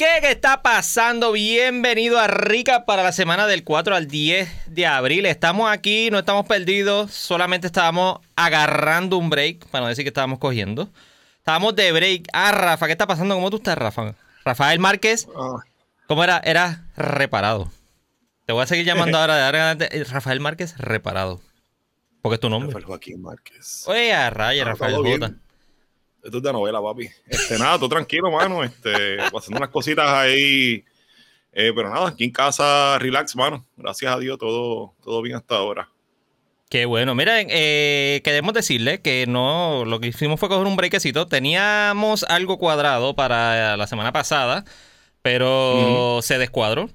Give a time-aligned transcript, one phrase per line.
[0.00, 1.30] ¿Qué, está pasando?
[1.32, 5.26] Bienvenido a Rica para la semana del 4 al 10 de abril.
[5.26, 10.38] Estamos aquí, no estamos perdidos, solamente estábamos agarrando un break, para no decir que estábamos
[10.38, 10.88] cogiendo.
[11.36, 12.28] Estábamos de break.
[12.32, 13.34] Ah, Rafa, ¿qué está pasando?
[13.34, 14.14] ¿Cómo tú estás, Rafa?
[14.42, 15.62] Rafael Márquez, Ah,
[16.06, 16.40] ¿cómo era?
[16.44, 17.70] Era reparado.
[18.46, 21.42] Te voy a seguir llamando ahora de ahora adelante, eh, Rafael Márquez reparado.
[22.22, 22.68] Porque es tu nombre.
[22.68, 23.84] Rafael Joaquín Márquez.
[23.86, 24.94] Oye, a raya, Ah, Rafael.
[24.96, 25.34] J.
[26.22, 27.08] Esto es de novela, papi.
[27.26, 28.62] Este, nada, tú tranquilo, mano.
[28.62, 30.84] Este, pasando unas cositas ahí.
[31.52, 33.66] Eh, pero nada, aquí en casa, relax, mano.
[33.76, 35.88] Gracias a Dios, todo, todo bien hasta ahora.
[36.68, 37.16] Qué bueno.
[37.16, 41.26] Miren, eh, queremos decirle que no, lo que hicimos fue coger un breakcito.
[41.26, 44.64] Teníamos algo cuadrado para la semana pasada,
[45.22, 46.88] pero se descuadró.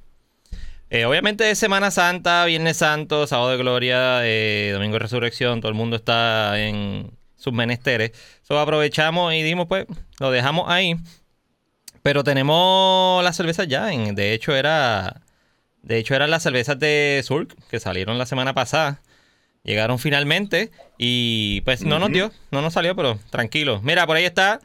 [0.89, 5.69] Eh, obviamente es Semana Santa, Viernes Santo, Sábado de Gloria, eh, Domingo de Resurrección, todo
[5.69, 7.11] el mundo está en
[7.45, 8.11] sus menesteres.
[8.41, 9.85] So, aprovechamos y dijimos, pues,
[10.19, 10.97] lo dejamos ahí.
[12.03, 13.93] Pero tenemos las cervezas ya.
[13.93, 15.21] En, de hecho, era.
[15.81, 19.01] De hecho, eran las cervezas de Surk que salieron la semana pasada.
[19.63, 20.71] Llegaron finalmente.
[20.97, 22.31] Y pues no nos dio.
[22.51, 23.81] No nos salió, pero tranquilo.
[23.83, 24.59] Mira, por ahí está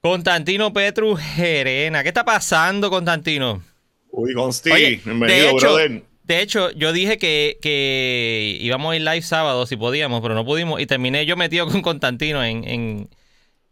[0.00, 2.02] Constantino Petru Gerena.
[2.02, 3.62] ¿Qué está pasando, Constantino?
[4.10, 6.02] Uy, Consti, Oye, bienvenido, de hecho, brother.
[6.30, 10.44] De hecho, yo dije que, que íbamos a ir live sábado si podíamos, pero no
[10.44, 10.80] pudimos.
[10.80, 13.10] Y terminé yo metido con Constantino en, en,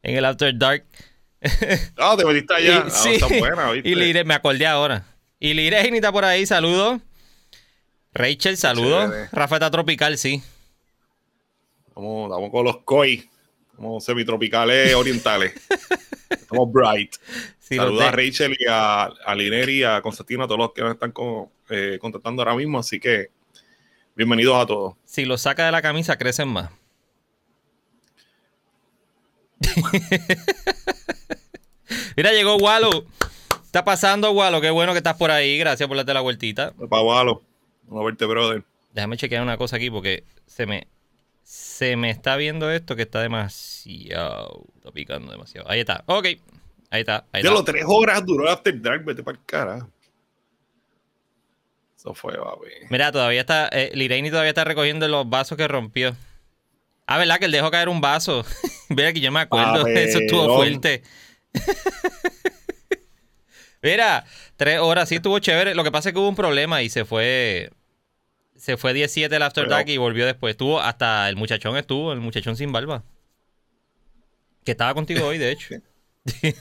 [0.02, 0.84] en el After Dark.
[1.96, 2.66] Ah, te metiste allá.
[2.68, 3.16] Y- Ah, sí.
[3.38, 3.88] buena, ¿viste?
[3.88, 5.04] Y Lire, me acordé ahora.
[5.38, 7.00] Y Lire está por ahí, saludos.
[8.12, 9.08] Rachel, saludos.
[9.30, 10.42] Rafa está tropical, sí.
[11.86, 13.30] Estamos, estamos con los koi.
[13.76, 15.52] Como semitropicales orientales.
[16.30, 17.14] Estamos bright.
[17.68, 20.80] Sí, Saludos a Rachel y a, a Lineri y a Constantino, a todos los que
[20.80, 22.78] nos están con- eh, contactando ahora mismo.
[22.78, 23.26] Así que
[24.16, 24.94] bienvenidos a todos.
[25.04, 26.70] si los saca de la camisa, crecen más.
[32.16, 33.04] Mira, llegó Walo.
[33.64, 34.60] Está pasando, Walo.
[34.60, 35.58] Qué bueno que estás por ahí.
[35.58, 36.72] Gracias por darte la vueltita.
[36.88, 37.42] Para Walo.
[37.84, 38.64] Vamos a verte, brother.
[38.92, 40.86] Déjame chequear una cosa aquí porque se me,
[41.48, 44.66] se me está viendo esto que está demasiado.
[44.76, 45.70] Está picando demasiado.
[45.70, 46.04] Ahí está.
[46.04, 46.26] Ok.
[46.90, 47.24] Ahí está.
[47.32, 49.88] Ahí De los tres horas duró el After Dark, vete para el cara.
[51.96, 52.68] Eso fue, papi.
[52.90, 53.66] Mira, todavía está.
[53.68, 56.14] Eh, Lireini todavía está recogiendo los vasos que rompió.
[57.06, 57.38] Ah, ¿verdad?
[57.38, 58.44] Que él dejó caer un vaso.
[58.90, 59.86] Mira que yo me acuerdo.
[59.86, 61.02] Eso estuvo fuerte.
[63.82, 64.26] Mira,
[64.56, 65.74] tres horas, sí estuvo chévere.
[65.74, 67.70] Lo que pasa es que hubo un problema y se fue.
[68.58, 70.50] Se fue 17 el After Dark y volvió después.
[70.52, 73.02] Estuvo hasta el muchachón estuvo, el muchachón sin barba.
[74.64, 75.76] Que estaba contigo hoy, de hecho.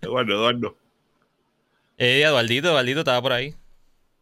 [0.00, 0.76] Eduardo, Eduardo.
[1.98, 3.54] Eh, Eduardito, Eduardito estaba por ahí.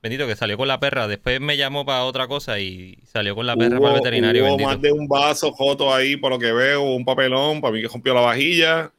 [0.03, 1.09] Bendito que salió con la perra.
[1.09, 4.43] Después me llamó para otra cosa y salió con la perra Hubo- para el veterinario.
[4.45, 4.69] hubo bendito.
[4.71, 7.89] más de un vaso joto ahí, por lo que veo, un papelón, para mí que
[7.89, 8.93] rompió la vajilla.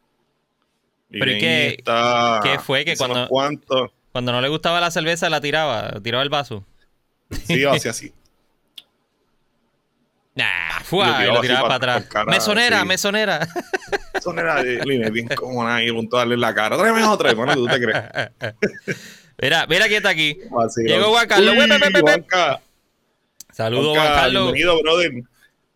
[1.09, 3.91] Pero ¿y ahí qué- fue que cuando- cuantos.
[4.11, 6.65] Cuando no le gustaba la cerveza, la tiraba, tiraba el vaso.
[7.45, 8.13] Sí, así, así.
[10.33, 12.09] Nah, fue, Lo tiraba lo tiraba pa- para atrás.
[12.09, 12.87] cara, mesonera, sí.
[12.87, 13.47] mesonera.
[14.13, 16.77] Eso no era de Line, bien como ahí, a punto de darle en la cara.
[16.77, 17.97] Tráeme otra, hermano, ¿tú te crees?
[19.41, 20.37] mira, mira quién está aquí.
[20.65, 21.09] Así, Llegó.
[21.09, 21.55] Juan Carlos.
[23.51, 24.43] Saludos, Juan Carlos.
[24.53, 25.11] Bienvenido, brother.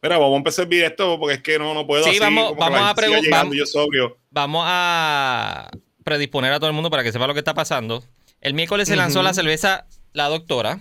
[0.02, 2.50] Mira, vamos a empezar el directo porque es que no, no puedo Sí, así, vamos-
[2.50, 4.14] como vamos a gente siga pregun- llegando, vamos-.
[4.32, 5.70] Vamos a
[6.04, 8.04] predisponer a todo el mundo para que sepa lo que está pasando.
[8.46, 10.80] El miércoles se lanzó la cerveza La Doctora,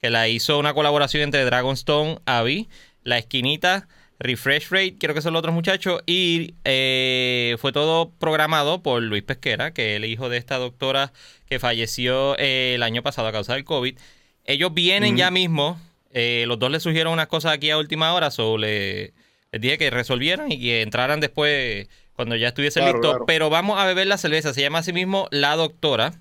[0.00, 2.68] que la hizo una colaboración entre Dragonstone, Avi,
[3.04, 3.86] La Esquinita,
[4.18, 9.22] Refresh Rate, creo que son los otros muchachos, y eh, fue todo programado por Luis
[9.22, 11.12] Pesquera, que es el hijo de esta doctora
[11.48, 13.96] que falleció eh, el año pasado a causa del COVID.
[14.44, 15.80] Ellos vienen ya mismo,
[16.10, 19.12] eh, los dos le surgieron unas cosas aquí a última hora, so le,
[19.52, 23.10] les dije que resolvieran y que entraran después cuando ya estuviese Claro, listo.
[23.10, 23.24] claro.
[23.24, 26.14] Pero vamos a beber la cerveza, se llama así mismo La Doctora.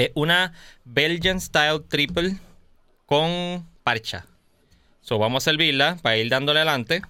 [0.00, 2.36] Es una Belgian Style Triple
[3.04, 4.24] con parcha.
[5.02, 7.02] So, vamos a servirla para ir dándole adelante.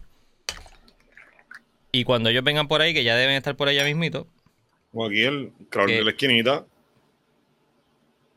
[1.93, 4.27] Y cuando ellos vengan por ahí, que ya deben estar por allá mismito.
[4.91, 6.67] Como aquí el crowd de la esquinita.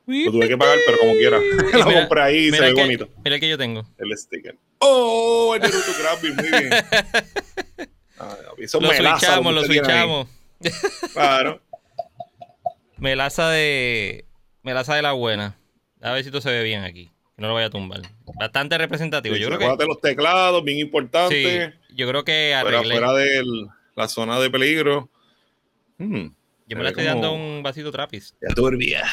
[0.06, 1.40] Lo tuve que pagar, pero como quiera.
[1.80, 3.10] Lo mira- compré ahí y se ve que- bonito.
[3.24, 3.84] Mira el que yo tengo.
[3.98, 4.56] El sticker.
[4.78, 5.56] ¡Oh!
[5.56, 6.74] El Naruto Grabby, muy bien.
[8.20, 10.28] Ah, eso Lo es melaza, switchamos, lo switchamos.
[11.14, 11.60] Claro.
[12.98, 14.26] Melaza de.
[14.64, 15.56] Melaza de la buena.
[16.02, 17.12] A ver si esto se ve bien aquí.
[17.36, 18.02] Que no lo vaya a tumbar.
[18.40, 19.36] Bastante representativo.
[19.36, 19.66] Sí, yo creo que.
[19.66, 21.72] acuérdate los teclados, bien importante.
[21.90, 22.96] Sí, yo creo que Fuera, arreglé.
[22.96, 23.44] fuera de
[23.96, 25.10] la zona de peligro.
[25.98, 26.28] Hmm,
[26.68, 28.36] Yo me la estoy dando un vasito trapis.
[28.42, 29.04] Ya turbia.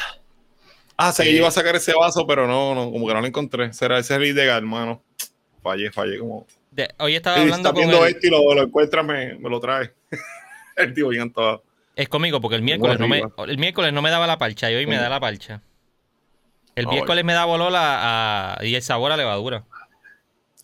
[0.97, 1.35] Ah, sé que Sí.
[1.35, 3.73] yo iba a sacar ese vaso, pero no, no, como que no lo encontré.
[3.73, 5.03] Será ese es el ilegal, hermano.
[5.63, 6.47] Fallé, fallé como.
[6.71, 9.35] De- hoy estaba Si hablando estás con viendo el, esto y lo, lo encuentras, me,
[9.39, 9.93] me lo trae.
[10.77, 11.63] el tío bien todo.
[12.01, 14.75] Es conmigo porque el miércoles, no me, el miércoles no me daba la parcha y
[14.75, 15.61] hoy me da la parcha.
[16.75, 19.67] El miércoles me da olor a, y el sabor a levadura.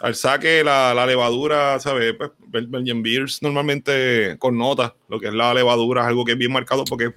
[0.00, 2.14] Al saque, la, la levadura, ¿sabes?
[2.14, 2.30] Pues,
[2.70, 6.52] Belgian Beers normalmente con nota, lo que es la levadura es algo que es bien
[6.52, 7.12] marcado porque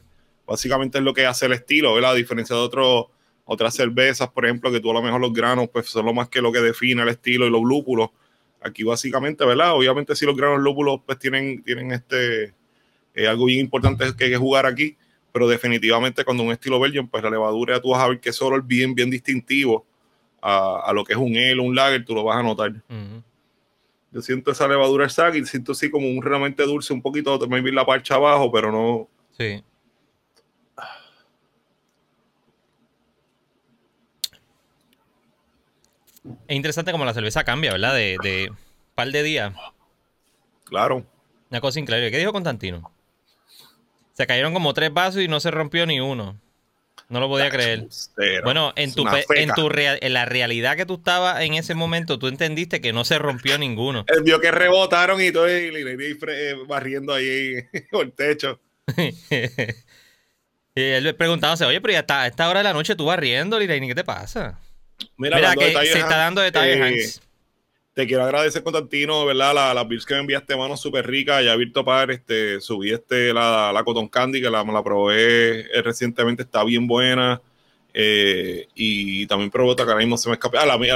[0.45, 2.12] básicamente es lo que hace el estilo, ¿verdad?
[2.12, 3.06] A diferencia de otros
[3.45, 6.27] otras cervezas, por ejemplo, que tú a lo mejor los granos, pues son lo más
[6.27, 8.10] que lo que define el estilo y los lúpulos.
[8.62, 9.71] Aquí básicamente, ¿verdad?
[9.75, 12.59] Obviamente si los granos lúpulos pues tienen, tienen este,
[13.14, 14.98] eh, algo bien importante que hay que jugar aquí,
[15.32, 18.58] pero definitivamente cuando un estilo Belgian, pues la levadura tú vas a ver que solo
[18.58, 19.86] es bien, bien distintivo
[20.42, 22.74] a, lo que es un ale, un lager, tú lo vas a notar.
[24.12, 27.86] Yo siento esa levadura y siento así como un realmente dulce, un poquito, también la
[27.86, 29.08] parcha abajo, pero no.
[29.38, 29.64] Sí.
[36.48, 37.94] Es interesante como la cerveza cambia, ¿verdad?
[37.94, 38.52] De, de
[38.96, 39.54] par de días.
[40.66, 41.06] Claro.
[41.50, 42.12] Una cosa increíble.
[42.12, 42.92] ¿Qué dijo Constantino?
[44.19, 46.38] Se cayeron como tres vasos y no se rompió ni uno.
[47.07, 47.88] No lo podía creer.
[48.44, 52.27] Bueno, en tu, en tu en la realidad que tú estabas en ese momento, tú
[52.27, 54.04] entendiste que no se rompió ninguno.
[54.10, 55.71] Él vio que rebotaron y todo y,
[56.68, 58.60] barriendo ahí por el techo.
[60.75, 63.57] y él preguntándose, oye, pero ya está, a esta hora de la noche tú barriendo,
[63.57, 64.60] Liraini, ¿qué te pasa?
[65.16, 67.21] Mira, que se está dando detalles, eh,
[68.00, 69.54] Te quiero agradecer, Constantino, ¿verdad?
[69.54, 71.42] Las la beers que me enviaste, mano, súper rica.
[71.42, 75.81] Ya Virto Par, este, subí este, la, la Cotton Candy, que la, la probé eh,
[75.81, 77.42] recientemente, está bien buena.
[77.94, 80.57] Eh, y también probé otra que ahora mismo se me escapó.
[80.57, 80.96] Ah, la mía,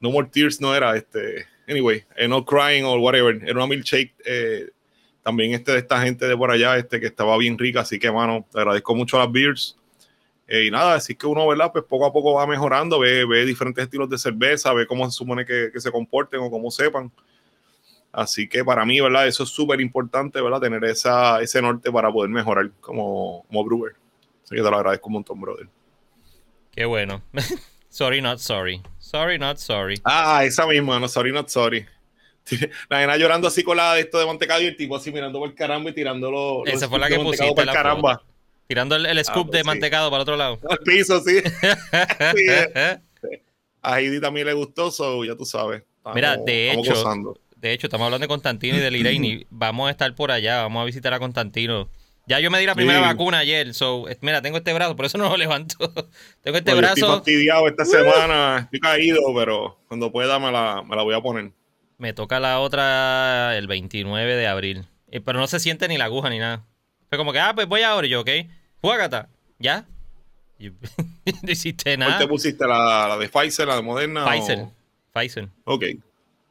[0.00, 4.12] No More Tears no era, este, anyway, No Crying or whatever, era una milkshake.
[5.22, 7.82] también este de esta gente de por allá, este, que estaba bien rica.
[7.82, 9.76] Así que, mano, te agradezco mucho las beers.
[10.48, 11.72] Eh, y nada, así que uno, ¿verdad?
[11.72, 15.16] Pues poco a poco va mejorando, ve, ve diferentes estilos de cerveza, ve cómo se
[15.16, 17.10] supone que, que se comporten o cómo sepan.
[18.12, 19.26] Así que para mí, ¿verdad?
[19.26, 20.60] Eso es súper importante, ¿verdad?
[20.60, 23.94] Tener esa, ese norte para poder mejorar como, como brewer.
[24.42, 25.68] Así que te lo agradezco un montón, brother.
[26.70, 27.22] Qué bueno.
[27.90, 28.80] sorry, not sorry.
[28.98, 30.00] Sorry, not sorry.
[30.04, 31.84] Ah, esa misma, no, sorry, not sorry.
[32.88, 35.38] La nena llorando así con la de esto de mantecado y el tipo así mirando
[35.38, 36.64] por caramba y tirándolo.
[36.64, 37.52] Esa fue la que pusiste.
[37.52, 38.22] Por el caramba.
[38.66, 40.58] Tirando el, scoop ah, pues de mantecado para el otro lado.
[40.68, 41.38] Al piso, sí.
[42.36, 42.98] Eh.
[43.82, 45.82] A Heidi también le gustó, so ya tú sabes.
[46.14, 47.04] Mira, de hecho,
[47.56, 49.46] de hecho, estamos hablando de Constantino y de Liraini.
[49.50, 51.88] vamos a estar por allá, vamos a visitar a Constantino.
[52.28, 55.16] Ya yo me di la primera vacuna ayer, so, mira, tengo este brazo, por eso
[55.16, 55.76] no lo levanto.
[56.42, 56.94] tengo este brazo.
[56.94, 61.20] Estoy fastidiado esta semana, estoy caído, pero cuando pueda me la, me la voy a
[61.20, 61.52] poner.
[61.98, 64.86] Me toca la otra el 29 de abril.
[65.12, 66.64] Eh, pero no se siente ni la aguja ni nada.
[67.08, 68.30] Fue como que, ah, pues voy ahora y yo, ok.
[68.86, 69.28] Juágata,
[69.58, 69.84] ¿ya?
[70.60, 72.12] no hiciste nada.
[72.12, 72.64] ¿Cuál te pusiste?
[72.68, 74.24] ¿La, ¿La, de Pfizer, la de Moderna?
[74.24, 74.66] Pfizer.
[75.12, 75.48] Pfizer.
[75.64, 75.84] Ok.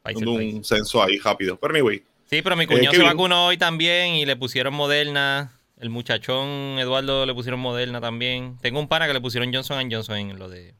[0.03, 1.57] Pfizer, un censo ahí rápido.
[1.57, 2.03] Pero anyway.
[2.25, 5.53] Sí, pero mi eh, cuñado se vacunó hoy también y le pusieron Moderna.
[5.79, 8.57] El muchachón Eduardo le pusieron Moderna también.
[8.61, 10.73] Tengo un pana que le pusieron Johnson Johnson en lo de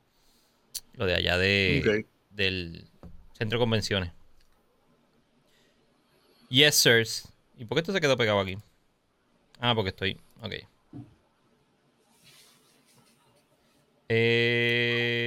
[0.96, 2.86] lo de allá de del
[3.32, 4.12] centro de convenciones.
[6.50, 7.30] Yes, sirs.
[7.58, 8.58] ¿Y por qué esto se quedó pegado aquí?
[9.62, 10.20] Ah, porque estoy.
[10.42, 10.56] Ok.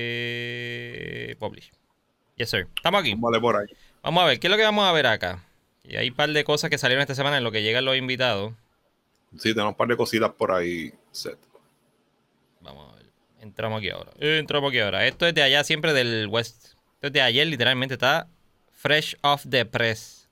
[0.00, 1.70] Eh, publish.
[2.36, 2.68] Yes, sir.
[2.76, 3.14] Estamos aquí.
[3.16, 3.66] Vale, por ahí.
[4.02, 5.44] Vamos a ver, ¿qué es lo que vamos a ver acá?
[5.84, 7.96] Y hay un par de cosas que salieron esta semana en lo que llegan los
[7.96, 8.52] invitados.
[9.36, 11.38] Sí, tenemos un par de cositas por ahí set.
[12.60, 13.06] Vamos a ver.
[13.40, 14.12] Entramos aquí ahora.
[14.18, 15.06] Entramos aquí ahora.
[15.06, 16.64] Esto es de allá siempre del West.
[16.94, 17.94] Esto es de ayer, literalmente.
[17.94, 18.28] Está
[18.72, 20.28] fresh off the press.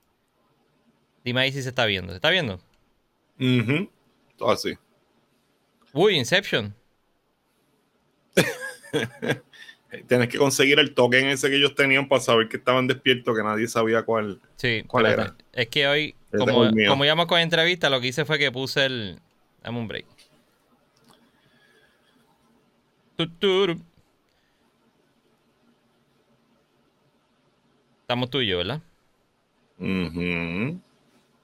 [1.25, 2.13] Dime ahí si se está viendo.
[2.13, 2.61] ¿Se está viendo?
[3.39, 3.91] Mhm.
[4.37, 4.79] Todo así.
[5.93, 6.75] Uy, Inception.
[10.09, 13.43] Tienes que conseguir el token ese que ellos tenían para saber que estaban despiertos, que
[13.43, 15.35] nadie sabía cuál, sí, cuál era.
[15.53, 19.19] Es que hoy, como, como íbamos con entrevista, lo que hice fue que puse el.
[19.63, 20.07] Dame un break.
[28.03, 28.81] Estamos tú y yo, ¿verdad?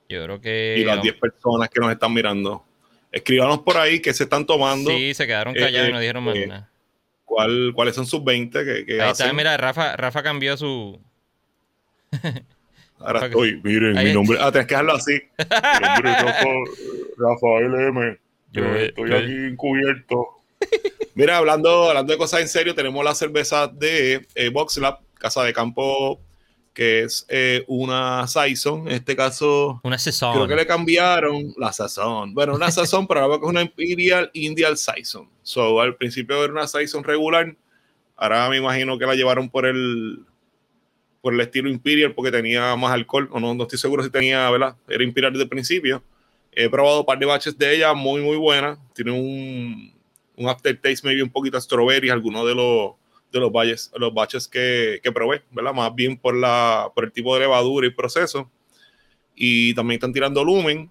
[0.08, 0.76] Yo creo que.
[0.78, 2.64] Y las 10 personas que nos están mirando.
[3.10, 4.90] Escríbanos por ahí que se están tomando.
[4.90, 6.71] Sí, se quedaron callados y no dijeron más eh, nada.
[7.32, 11.00] ¿Cuál, ¿Cuáles son sus 20 que, que Ahí está, mira, Rafa, Rafa cambió su.
[12.98, 14.38] Ahora estoy, miren, mi nombre.
[14.40, 15.12] Ah, tienes que dejarlo así.
[15.12, 16.48] mi nombre es Rafa,
[17.16, 18.18] Rafael M.
[18.52, 20.26] Yo, estoy aquí encubierto.
[21.14, 25.52] Mira, hablando, hablando de cosas en serio, tenemos la cerveza de eh, Boxlab, Casa de
[25.52, 26.20] Campo
[26.72, 29.80] que es eh, una Saison, en este caso.
[29.84, 30.34] Una Saison.
[30.34, 32.32] Creo que le cambiaron la Saison.
[32.34, 35.28] Bueno, una Saison, pero ahora es una Imperial Indial Saison.
[35.42, 37.54] So, al principio era una Saison regular.
[38.16, 40.24] Ahora me imagino que la llevaron por el
[41.20, 44.50] por el estilo Imperial porque tenía más alcohol, o no, no estoy seguro si tenía,
[44.50, 44.76] ¿verdad?
[44.88, 46.02] Era Imperial desde el principio.
[46.50, 48.76] He probado un par de batches de ella, muy, muy buena.
[48.92, 49.92] Tiene un,
[50.36, 52.94] un aftertaste maybe un poquito a strawberry, algunos de los
[53.32, 55.72] de los batches, los batches que, que probé, ¿verdad?
[55.74, 58.50] Más bien por, la, por el tipo de levadura y proceso.
[59.34, 60.90] Y también están tirando lumen,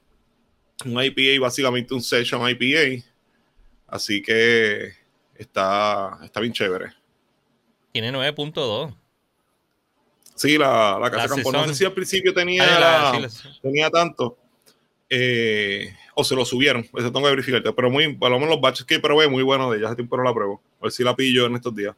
[0.86, 3.04] un IPA, básicamente un session IPA.
[3.88, 4.94] Así que
[5.36, 6.88] está, está bien chévere.
[7.92, 8.96] Tiene 9.2.
[10.36, 11.52] Sí, la, la casa campo.
[11.52, 12.80] No sé si al principio tenía, la-
[13.20, 14.38] la- sí, la- tenía tanto.
[15.14, 16.82] eh, o se lo subieron.
[16.84, 17.72] Eso tengo que verificarte.
[17.74, 19.88] Pero muy, por lo menos los batches que probé, muy buenos de ella.
[19.88, 20.62] Hace tiempo no la pruebo.
[20.80, 21.96] A ver si la pillo en estos días.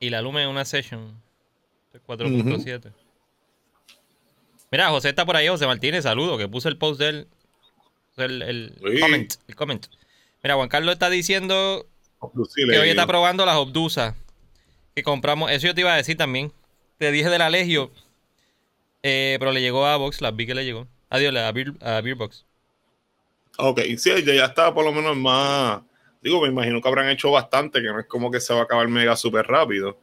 [0.00, 1.20] Y la Lumen es una Session.
[2.06, 2.92] 4.7.
[4.70, 7.28] Mira, José está por ahí, José Martínez, saludo, que puse el post de él.
[8.16, 9.00] El, el Sí.
[9.00, 9.86] comment, el comment.
[10.42, 11.86] Mira, Juan Carlos está diciendo
[12.54, 14.14] que hoy está probando las obdusas
[14.94, 15.50] que compramos.
[15.50, 16.52] Eso yo te iba a decir también.
[16.98, 17.90] Te dije de la Legio.
[19.02, 20.86] eh, pero le llegó a Box, las vi que le llegó.
[21.10, 22.44] Adiós, a Beer, a Beer Box.
[23.58, 25.82] Ok, sí, ya, ya está por lo menos más.
[26.26, 28.62] Digo, me imagino que habrán hecho bastante, que no es como que se va a
[28.64, 29.96] acabar mega súper rápido.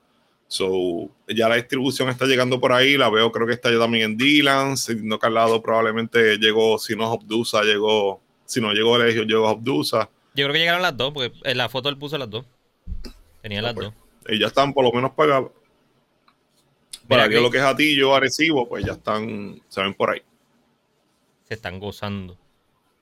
[0.48, 4.12] So, ya la distribución está llegando por ahí, la veo, creo que está ya también
[4.12, 8.98] en Dylan, no que al lado probablemente llegó, si no Obdusa, llegó, si no llegó
[8.98, 10.10] Legio, llegó Obdusa.
[10.34, 12.46] Yo creo que llegaron las dos, porque en la foto él puso las dos.
[13.42, 13.88] Tenía las pues.
[13.88, 13.96] dos.
[14.30, 15.52] Y ya están por lo menos pagados.
[17.06, 20.22] Para que lo que es Atillo, Arecibo, pues ya están, se ven por ahí.
[21.50, 22.38] Se están gozando.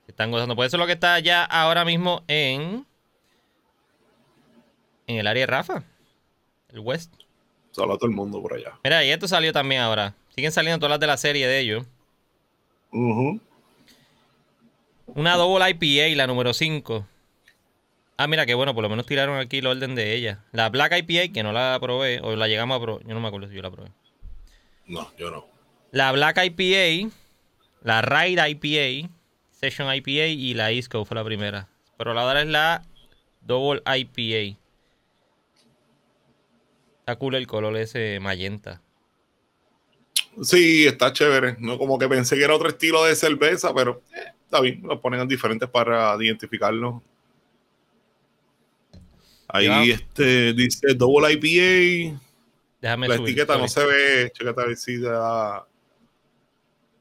[0.06, 0.56] Se están gozando.
[0.56, 2.84] Por eso es lo que está ya ahora mismo en.
[5.06, 5.84] En el área de Rafa.
[6.70, 7.12] El West.
[7.72, 8.78] A todo el mundo por allá.
[8.84, 10.14] Mira, y esto salió también ahora.
[10.34, 11.86] Siguen saliendo todas las de la serie de ellos.
[12.90, 13.40] Ujú.
[15.06, 17.06] Una Double IPA, la número 5.
[18.16, 20.44] Ah, mira, qué bueno, por lo menos tiraron aquí el orden de ella.
[20.52, 23.06] La Black IPA, que no la probé, o la llegamos a probar.
[23.06, 23.90] Yo no me acuerdo si yo la probé.
[24.86, 25.46] No, yo no.
[25.90, 27.10] La Black IPA,
[27.82, 29.10] la Ride IPA,
[29.50, 31.68] Session IPA y la Coast fue la primera.
[31.96, 32.82] Pero la otra es la
[33.40, 34.58] Double IPA.
[37.02, 38.80] Está cool el color ese magenta.
[40.40, 41.56] Sí, está chévere.
[41.58, 44.82] No como que pensé que era otro estilo de cerveza, pero eh, está bien.
[44.84, 47.02] Lo ponen diferentes para identificarlo.
[49.48, 52.20] Ahí este dice Double IPA.
[52.80, 54.32] Déjame la subir, etiqueta no se ve.
[54.32, 55.66] Chécate a ver si da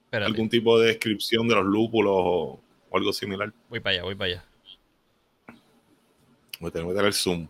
[0.06, 3.54] Espérate, algún tipo de descripción de los lúpulos o, o algo similar.
[3.70, 4.46] voy para allá, voy para allá.
[6.60, 7.48] Voy a tener que meter el zoom.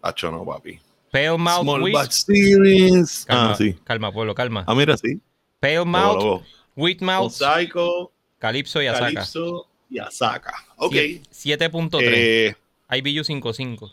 [0.00, 0.80] Hacho, no, papi.
[1.12, 1.92] Pale Mouth Small.
[1.92, 3.24] Batch Series.
[3.26, 3.74] Calma, Ah, sí.
[3.84, 4.64] calma, pueblo, calma.
[4.66, 5.20] Ah, mira, sí.
[5.60, 6.42] Pale Mouth, luego.
[6.74, 9.04] Wheat Mouth, Mosaico, Calypso y Asaka.
[9.12, 10.54] Calypso y Asaka.
[10.78, 10.92] Ok.
[10.94, 12.00] Sie- 7.3.
[12.02, 12.54] Eh,
[12.90, 13.92] IBU 5.5.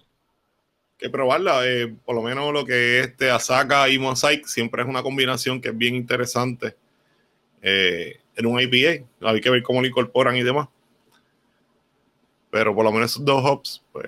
[0.98, 1.66] que probarla.
[1.66, 5.62] eh, por lo menos lo que es este Asaka y Mosaic siempre es una combinación
[5.62, 6.76] que es bien interesante
[7.62, 9.06] eh, en un IPA.
[9.22, 10.68] Hay que ver cómo lo incorporan y demás.
[12.50, 14.08] Pero por lo menos esos dos hops pues,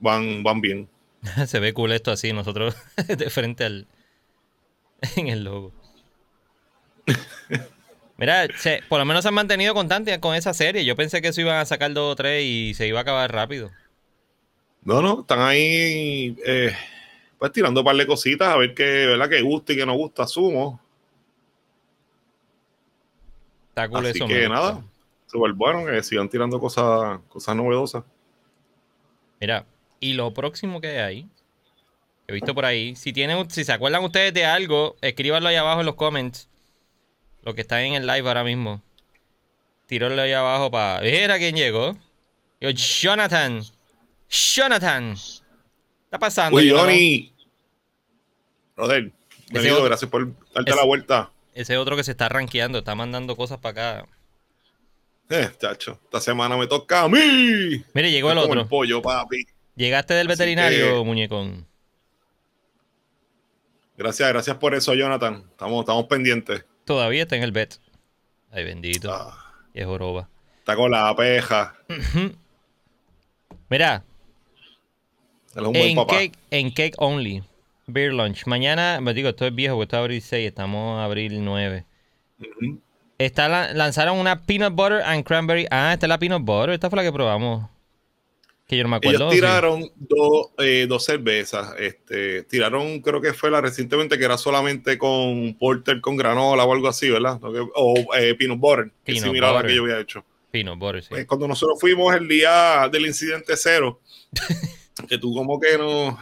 [0.00, 0.88] van, van bien.
[1.46, 2.76] Se ve cool esto así, nosotros
[3.08, 3.86] de frente al.
[5.16, 5.72] en el logo.
[8.16, 10.84] Mira, se- por lo menos se han mantenido constantes con esa serie.
[10.84, 13.32] Yo pensé que eso iban a sacar dos o tres y se iba a acabar
[13.32, 13.70] rápido.
[14.82, 16.72] No, no, están ahí eh,
[17.38, 19.28] pues tirando un par de cositas a ver qué, ¿verdad?
[19.28, 20.80] que gusta y que no gusta, asumo.
[23.68, 24.26] Está cool Así eso.
[24.26, 24.82] que nada,
[25.26, 28.02] súper bueno que sigan tirando cosas, cosas novedosas.
[29.40, 29.64] Mira,
[30.00, 31.26] y lo próximo que hay,
[32.26, 35.80] he visto por ahí, si tienen, si se acuerdan ustedes de algo, escríbanlo ahí abajo
[35.80, 36.48] en los comments.
[37.42, 38.82] Lo que está en el live ahora mismo.
[39.86, 41.00] Tírenlo ahí abajo para.
[41.00, 41.96] Mira quién llegó.
[42.60, 43.62] Yo, Jonathan.
[44.28, 45.14] Jonathan.
[45.14, 46.56] ¿Qué está pasando?
[46.58, 46.70] Uy?
[46.70, 47.32] Johnny.
[48.76, 51.30] Bienvenido, otro- gracias por darte ese- la vuelta.
[51.54, 54.08] Ese otro que se está rankeando, está mandando cosas para acá.
[55.30, 57.82] Eh, chacho, esta semana me toca a mí.
[57.94, 58.60] Mire, llegó el como otro.
[58.62, 59.46] el pollo, papi.
[59.78, 61.66] Llegaste del Así veterinario, que- muñecón.
[63.96, 65.44] Gracias, gracias por eso, Jonathan.
[65.50, 66.64] Estamos, estamos pendientes.
[66.84, 67.78] Todavía está en el vet.
[68.50, 69.12] Ay, bendito.
[69.12, 70.28] Ah, Qué joroba.
[70.58, 71.76] está con la peja.
[73.68, 74.02] Mira,
[75.54, 76.14] Él es un buen en papá.
[76.14, 77.42] cake, en cake only.
[77.86, 78.46] Beer lunch.
[78.46, 81.84] Mañana, me digo, esto es viejo, porque esto es abril 6, estamos a abril 9.
[82.40, 82.80] Ujú.
[83.18, 85.66] Está la- lanzaron una peanut butter and cranberry.
[85.70, 86.70] Ah, esta es la peanut butter.
[86.70, 87.68] Esta fue la que probamos.
[88.68, 89.16] Que yo no me acuerdo.
[89.16, 89.40] Ellos sí.
[89.40, 91.74] tiraron dos, eh, dos cervezas.
[91.78, 96.72] Este, tiraron, creo que fue la recientemente, que era solamente con porter con granola o
[96.74, 97.40] algo así, ¿verdad?
[97.42, 99.70] O eh, peanut butter, que es similar a la butter.
[99.70, 100.22] que yo había hecho.
[100.50, 101.08] Peanut butter, sí.
[101.08, 104.02] Pues, cuando nosotros fuimos el día del incidente cero,
[105.08, 106.18] que tú como que no,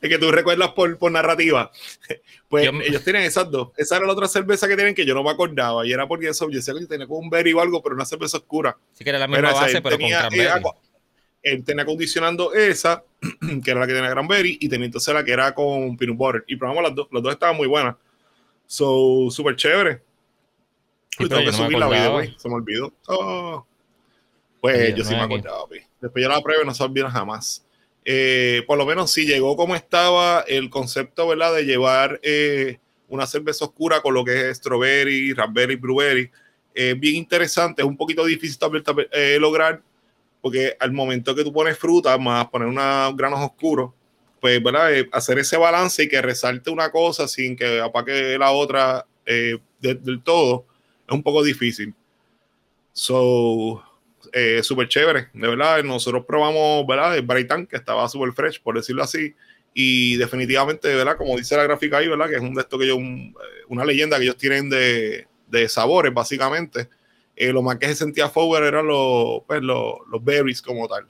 [0.00, 1.70] Es que tú recuerdas por, por narrativa.
[2.48, 3.70] Pues ellos tienen esas dos.
[3.76, 5.84] Esa era la otra cerveza que tienen que yo no me acordaba.
[5.84, 8.04] Y era porque eso, yo sé que tenía como un berry o algo, pero una
[8.04, 8.78] cerveza oscura.
[8.92, 10.70] Sí que era la misma base, pero tenía, con cranberry.
[11.42, 13.02] Él tenía acondicionando esa,
[13.64, 16.44] que era la que tenía cranberry, y tenía entonces la que era con peanut butter.
[16.46, 17.08] Y probamos las dos.
[17.10, 17.96] Las dos estaban muy buenas.
[18.64, 20.02] So, súper chévere.
[21.18, 22.32] Sí, tengo que subir la video, güey.
[22.38, 22.92] Se me olvidó.
[23.08, 23.66] Oh.
[24.60, 25.64] Pues yo sí me acordaba,
[26.00, 27.65] Después yo la pruebe no se olvida jamás.
[28.08, 31.52] Eh, por lo menos si llegó como estaba el concepto, ¿verdad?
[31.52, 36.30] De llevar eh, una cerveza oscura con lo que es strawberry, raspberry, blueberry.
[36.72, 39.82] Es bien interesante, es un poquito difícil también eh, lograr,
[40.40, 43.90] porque al momento que tú pones fruta, más poner unos granos oscuros,
[44.40, 44.92] pues, ¿verdad?
[45.10, 50.64] hacer ese balance y que resalte una cosa sin que apague la otra del todo,
[51.08, 51.92] es un poco difícil.
[52.92, 53.82] So,
[54.32, 55.82] eh, súper chévere, de verdad.
[55.82, 57.16] Nosotros probamos, ¿verdad?
[57.16, 59.34] El Brighton, que estaba súper fresh, por decirlo así.
[59.74, 61.16] Y definitivamente, ¿verdad?
[61.16, 62.28] Como dice la gráfica ahí, ¿verdad?
[62.28, 66.12] Que es un de que ellos, eh, una leyenda que ellos tienen de, de sabores,
[66.14, 66.88] básicamente.
[67.34, 71.06] Eh, lo más que se sentía forward eran los, pues, los, los berries como tal.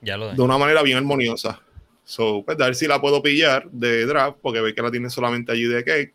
[0.00, 1.60] ya lo de una manera bien armoniosa.
[2.04, 5.10] So, pues, a ver si la puedo pillar de draft, porque ve que la tiene
[5.10, 6.14] solamente allí de cake.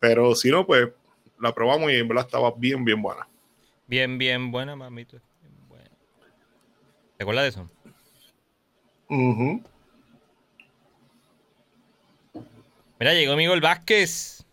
[0.00, 0.88] Pero si no, pues
[1.42, 3.28] la probamos y en verdad estaba bien, bien buena.
[3.86, 5.20] Bien, bien buena, mamito.
[7.16, 7.70] ¿Te acuerdas de eso?
[12.98, 14.44] Mira, llegó Miguel Vázquez.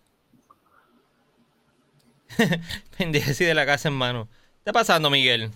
[2.98, 4.28] Pendejo de la casa en mano.
[4.30, 5.52] ¿Qué está pasando, Miguel?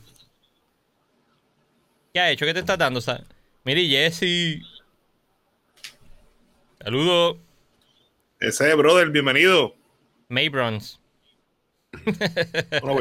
[2.13, 2.46] ¿Qué ha hecho?
[2.46, 3.00] ¿Qué te está dando?
[3.63, 4.62] Mire, Jesse.
[6.84, 7.38] Saludo.
[8.39, 9.75] Ese, brother, bienvenido.
[10.30, 10.98] Maybronze.
[12.84, 12.98] no,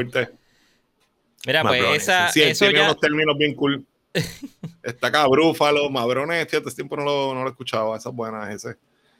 [1.45, 2.29] Mira, pues esa.
[2.29, 3.85] Sí, eso tiene unos términos bien cool.
[4.83, 8.77] Está acá, Brúfalo, Mabrones, este tiempo no lo, no lo escuchaba, esas buenas, ese.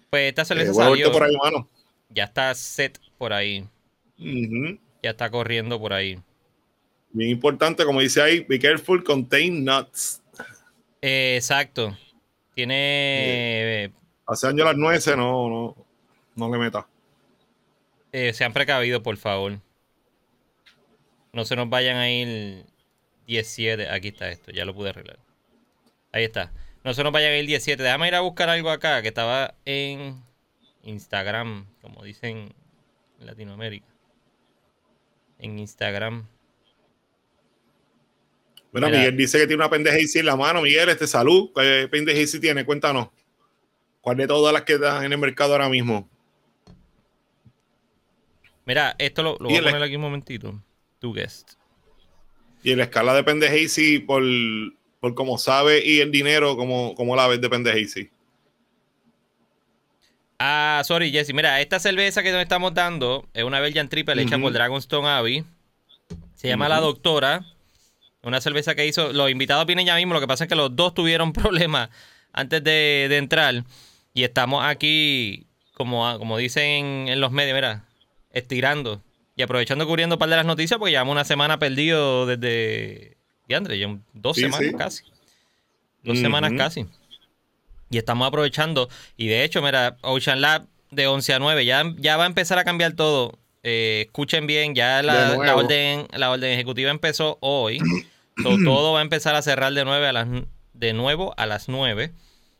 [0.09, 1.11] Pues esta cerveza eh, salió.
[1.11, 1.67] Por ahí, mano.
[2.09, 3.67] Ya está set por ahí.
[4.17, 6.19] Ya está corriendo por ahí.
[7.11, 10.21] Bien importante, como dice ahí, be careful, contain nuts.
[11.01, 11.97] Eh, exacto.
[12.53, 13.91] Tiene.
[14.25, 15.75] Hace años las nueces, no, no,
[16.35, 16.87] no le meta.
[18.11, 19.59] Eh, se han precavido, por favor.
[21.33, 22.63] No se nos vayan a ir
[23.25, 23.89] 17.
[23.89, 25.17] Aquí está esto, ya lo pude arreglar.
[26.11, 26.53] Ahí está.
[26.83, 27.81] No se nos vayan a ir 17.
[27.81, 30.21] Déjame ir a buscar algo acá que estaba en
[30.83, 32.53] Instagram, como dicen
[33.19, 33.87] en Latinoamérica.
[35.39, 36.27] En Instagram.
[38.71, 40.61] Bueno, Miguel dice que tiene una pendeja en la mano.
[40.61, 41.51] Miguel, este salud.
[41.55, 42.63] ¿Qué pendeja tiene?
[42.63, 43.09] Cuéntanos.
[44.01, 46.07] ¿Cuál de todas las que están en el mercado ahora mismo?
[48.65, 50.61] Mira, esto lo, voy a poner aquí un momentito
[51.11, 51.53] guest.
[52.63, 54.23] Y en la escala depende Hazy por,
[55.01, 58.09] por cómo sabe y el dinero, como, como la ves depende Hazy.
[60.39, 61.33] Ah, sorry, Jesse.
[61.33, 65.45] Mira, esta cerveza que nos estamos dando es una Belgian Triple hecha por Dragonstone Abbey.
[66.35, 67.45] Se llama La Doctora.
[68.23, 69.13] Una cerveza que hizo.
[69.13, 70.13] Los invitados vienen ya mismo.
[70.13, 71.89] Lo que pasa es que los dos tuvieron problemas
[72.33, 73.63] antes de, entrar.
[74.13, 77.85] Y estamos aquí, como, como dicen en los medios, mira,
[78.31, 79.01] estirando
[79.35, 83.17] y aprovechando cubriendo un par de las noticias, porque llevamos una semana perdido desde.
[83.53, 85.03] André, dos semanas casi.
[86.03, 86.87] Dos semanas casi.
[87.89, 88.89] Y estamos aprovechando.
[89.15, 92.57] Y de hecho, mira, Ocean Lab de 11 a 9 ya, ya va a empezar
[92.57, 93.37] a cambiar todo.
[93.61, 97.79] Eh, escuchen bien, ya la, orden, la orden ejecutiva empezó hoy.
[98.43, 100.27] todo va a empezar a cerrar de, 9 a las,
[100.73, 102.11] de nuevo a las 9.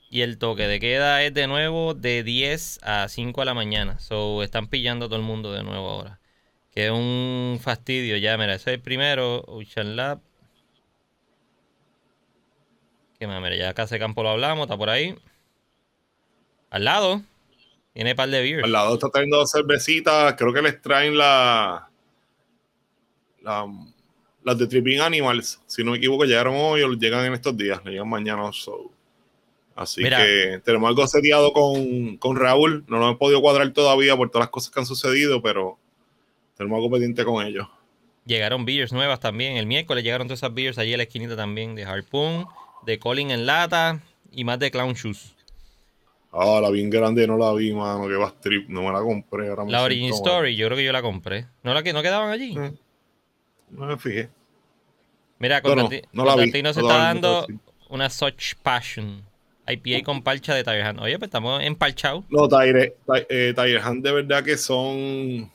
[0.10, 3.98] Y el toque de queda es de nuevo de 10 a 5 de la mañana.
[4.00, 6.20] So, están pillando a todo el mundo de nuevo ahora.
[6.74, 8.18] Que es un fastidio.
[8.18, 9.44] Ya, mira, ese es el primero.
[9.48, 10.20] Ocean Lab.
[13.20, 15.16] Que más, mira, ya acá ese campo lo hablamos, está por ahí.
[16.70, 17.22] Al lado.
[17.94, 18.64] Tiene un par de beers.
[18.64, 20.34] Al lado está trayendo cervecitas.
[20.34, 21.90] Creo que les traen la.
[23.42, 23.68] la
[24.44, 25.62] las de Tripping Animals.
[25.68, 27.80] Si no me equivoco, llegaron hoy o llegan en estos días.
[27.86, 28.52] Llegan mañana.
[28.52, 28.92] So.
[29.76, 32.84] Así que tenemos algo seteado con, con Raúl.
[32.88, 35.78] No lo hemos podido cuadrar todavía por todas las cosas que han sucedido, pero
[36.56, 37.68] tenemos algo pendiente con ellos.
[38.26, 39.58] Llegaron beers nuevas también.
[39.58, 42.46] El miércoles llegaron todas esas beers allí en la esquinita también de Harpoon,
[42.86, 45.36] de Colin en lata y más de Clown Shoes.
[46.32, 48.08] Ah, la bien grande no la vi, mano.
[48.08, 48.68] Que va strip.
[48.70, 49.50] No me la compré.
[49.50, 51.46] Ahora la Origin Story, yo creo que yo la compré.
[51.62, 52.58] ¿No, la, no quedaban allí?
[52.58, 52.74] Eh,
[53.70, 54.30] no me fijé.
[55.38, 57.46] Mira, Constantino no, no, se está dando
[57.90, 59.24] una Such Passion.
[59.68, 61.00] IPA con parcha de Tiger Hand.
[61.00, 62.26] Oye, pues estamos empalchados.
[62.30, 62.96] No, Tiger,
[63.30, 65.52] eh, Tiger Hand de verdad que son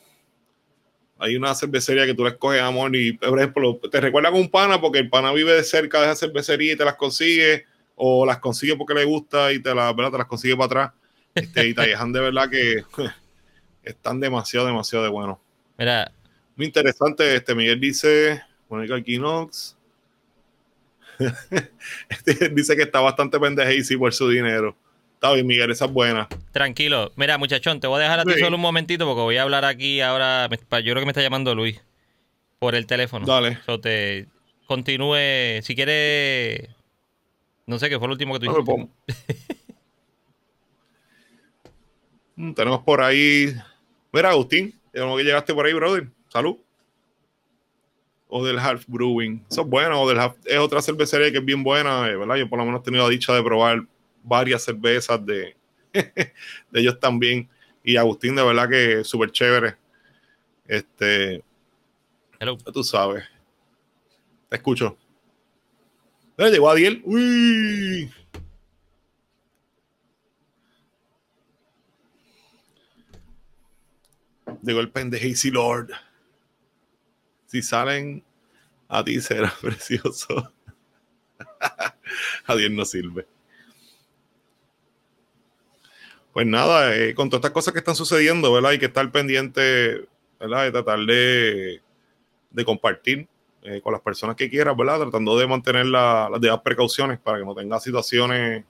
[1.19, 4.49] hay una cervecería que tú le escoges, amor, y por ejemplo, te recuerda con un
[4.49, 8.25] pana porque el pana vive de cerca de esa cervecería y te las consigue, o
[8.25, 10.91] las consigue porque le gusta y te, te las consigue para atrás.
[11.35, 12.83] Este, y dejan de verdad que
[13.83, 15.39] están demasiado, demasiado de bueno.
[15.77, 16.11] Mira.
[16.55, 17.35] Muy interesante.
[17.35, 19.77] Este Miguel dice, Mónica Equinox.
[22.09, 24.75] este, dice que está bastante pendeje por su dinero.
[25.19, 26.29] Está bien, Miguel, esa es buena.
[26.53, 27.11] Tranquilo.
[27.17, 29.65] Mira, muchachón, te voy a dejar a ti solo un momentito porque voy a hablar
[29.65, 30.47] aquí ahora.
[30.49, 31.83] Yo creo que me está llamando Luis
[32.57, 33.25] por el teléfono.
[33.25, 33.59] Dale.
[33.81, 34.27] te
[34.65, 35.61] continúe.
[35.61, 36.69] Si quiere.
[37.65, 38.87] No sé qué fue lo último que tú dijiste.
[42.37, 43.53] Mm, tenemos por ahí.
[44.13, 46.07] Mira, Agustín, como que llegaste por ahí, brother.
[46.29, 46.55] Salud.
[48.29, 49.43] O del Half Brewing.
[49.51, 50.01] Eso es bueno.
[50.01, 52.37] O del es otra cervecería que es bien buena, eh, ¿verdad?
[52.37, 53.83] Yo por lo menos he tenido la dicha de probar
[54.23, 55.55] varias cervezas de,
[55.93, 56.33] de
[56.73, 57.49] ellos también.
[57.83, 59.77] Y Agustín, de verdad que súper chévere.
[60.67, 61.43] Este.
[62.39, 62.57] Hello.
[62.57, 63.23] Tú sabes.
[64.49, 64.97] Te escucho.
[66.37, 67.01] Mira, llegó Adiel.
[67.05, 68.11] Uy.
[74.61, 75.91] Llegó el pen de Hazy Lord.
[77.45, 78.23] Si salen
[78.87, 80.51] a ti será precioso.
[82.45, 83.27] Adiel no sirve.
[86.33, 88.71] Pues nada, eh, con todas estas cosas que están sucediendo, ¿verdad?
[88.71, 90.07] Hay que estar pendiente,
[90.39, 90.63] ¿verdad?
[90.65, 91.81] De tratar de,
[92.51, 93.27] de compartir
[93.63, 94.99] eh, con las personas que quieran, ¿verdad?
[94.99, 98.63] Tratando de mantener las debidas precauciones para que no tenga situaciones.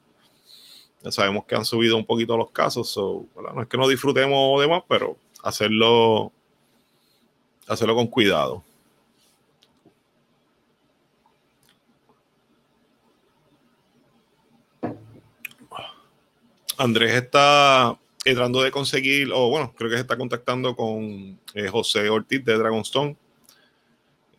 [1.03, 4.67] Ya sabemos que han subido un poquito los casos, no es que no disfrutemos de
[4.67, 6.31] más, pero hacerlo,
[7.67, 8.63] hacerlo con cuidado.
[16.79, 22.09] Andrés está tratando de conseguir, o bueno, creo que se está contactando con eh, José
[22.09, 23.17] Ortiz de Dragonstone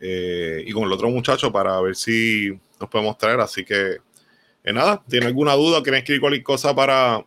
[0.01, 3.41] eh, y con el otro muchacho para ver si nos podemos traer.
[3.41, 3.99] Así que,
[4.65, 5.83] eh, nada, ¿tiene alguna duda?
[5.83, 7.23] ¿Quieren escribir cualquier cosa para,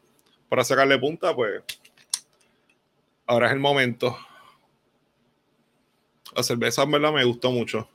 [0.50, 1.36] para sacarle punta?
[1.36, 1.62] Pues
[3.28, 4.18] ahora es el momento.
[6.36, 7.88] La cerveza, en verdad, me gustó mucho.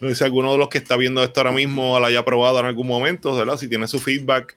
[0.00, 2.58] No sé si alguno de los que está viendo esto ahora mismo la haya probado
[2.60, 3.58] en algún momento, ¿verdad?
[3.58, 4.56] Si tiene su feedback,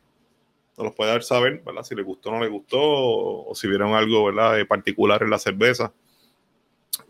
[0.78, 1.84] nos lo puede dar saber, ¿verdad?
[1.84, 4.56] Si le gustó o no le gustó, o, si vieron algo, ¿verdad?
[4.56, 5.92] De particular en la cerveza.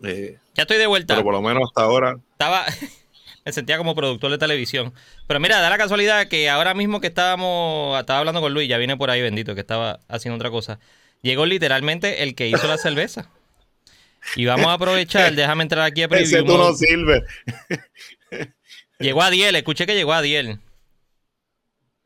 [0.02, 1.14] Eh, ya estoy de vuelta.
[1.14, 2.18] Pero por lo menos hasta ahora.
[2.32, 2.64] Estaba.
[3.44, 4.92] me sentía como productor de televisión.
[5.26, 7.98] Pero mira, da la casualidad que ahora mismo que estábamos.
[8.00, 10.80] Estaba hablando con Luis, ya viene por ahí, bendito, que estaba haciendo otra cosa.
[11.22, 13.30] Llegó literalmente el que hizo la cerveza.
[14.36, 16.38] Y vamos a aprovechar, déjame entrar aquí a preview.
[16.38, 17.24] Ese tú no sirve.
[18.98, 20.58] Llegó a Diel, escuché que llegó a Diel.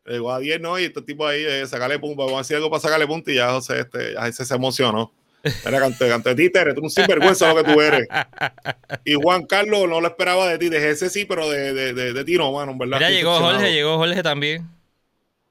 [0.09, 0.79] Llegó a 10, ¿no?
[0.79, 3.35] Y este tipo ahí, eh, sacarle punto, vamos a decir algo para sacarle punto y
[3.35, 5.13] ya José, este, ya ese se emocionó.
[5.65, 8.09] Mira, cante, cante de ti, tú un sinvergüenza lo que tú eres.
[9.05, 12.13] Y Juan Carlos no lo esperaba de ti, de ese sí, pero de, de, de,
[12.13, 12.99] de ti no, mano, ¿verdad?
[12.99, 14.67] Mira, llegó Jorge, llegó Jorge también.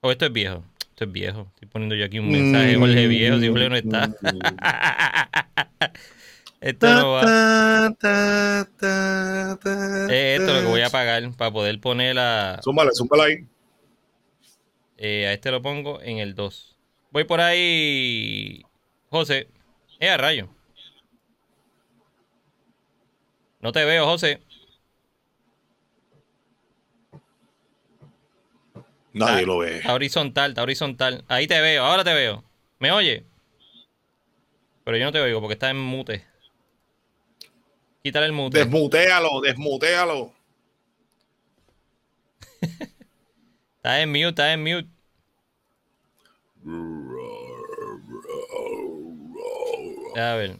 [0.01, 0.63] O esto es viejo.
[0.89, 1.47] Esto es viejo.
[1.53, 4.11] Estoy poniendo yo aquí un mensaje, Jorge viejo, si Jorge no está.
[6.59, 7.21] Esto no va.
[10.09, 12.59] esto es lo que voy a pagar para poder poner la.
[12.63, 13.45] Zúmbale, zúmbale ahí.
[14.97, 16.77] Eh, a este lo pongo en el 2.
[17.11, 18.63] Voy por ahí.
[19.09, 19.47] José.
[19.99, 20.49] Eh, a rayo.
[23.59, 24.41] No te veo, José.
[29.13, 29.77] Nadie lo ve.
[29.77, 31.23] Está horizontal, está horizontal.
[31.27, 32.43] Ahí te veo, ahora te veo.
[32.79, 33.25] ¿Me oye?
[34.83, 36.25] Pero yo no te oigo porque está en mute.
[38.07, 38.59] Quítale el mute.
[38.59, 40.33] Desmutealo, desmutealo.
[43.75, 44.87] está en mute, está en mute.
[50.17, 50.57] A ver.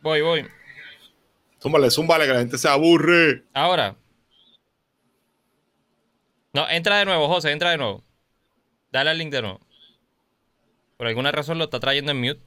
[0.00, 0.48] Voy, voy.
[1.60, 3.44] Zúmbale, zúmbale, que la gente se aburre.
[3.52, 3.94] Ahora.
[6.56, 8.02] No, entra de nuevo, José, entra de nuevo.
[8.90, 9.60] Dale al link de nuevo.
[10.96, 12.40] Por alguna razón lo está trayendo en mute.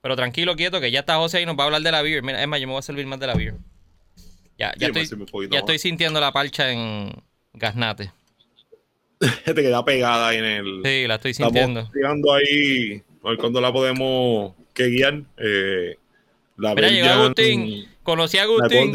[0.00, 2.24] Pero tranquilo, quieto, que ya está José y nos va a hablar de la beer.
[2.24, 3.54] Mira, es más, yo me voy a servir más de la beer.
[4.58, 5.08] Ya, ya, estoy,
[5.48, 7.12] ya estoy sintiendo la parcha en
[7.52, 8.10] Gasnate.
[9.44, 10.80] Te queda pegada ahí en el.
[10.84, 11.78] Sí, la estoy sintiendo.
[11.78, 15.22] Estamos tirando ahí, a ver cuándo la podemos que guiar.
[15.36, 15.96] Eh,
[16.56, 17.88] la Mira, llegó Agustín.
[18.02, 18.92] Conocí a Agustín.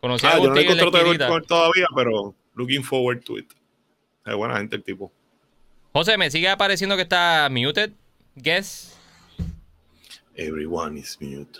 [0.00, 0.32] Conocí a Agustín.
[0.32, 3.52] Ah, yo no encontré todavía, pero looking forward to it.
[4.24, 5.12] Es buena gente el tipo.
[5.92, 7.92] José, me sigue apareciendo que está muted.
[8.34, 8.98] Guess.
[10.34, 11.58] Everyone is mute.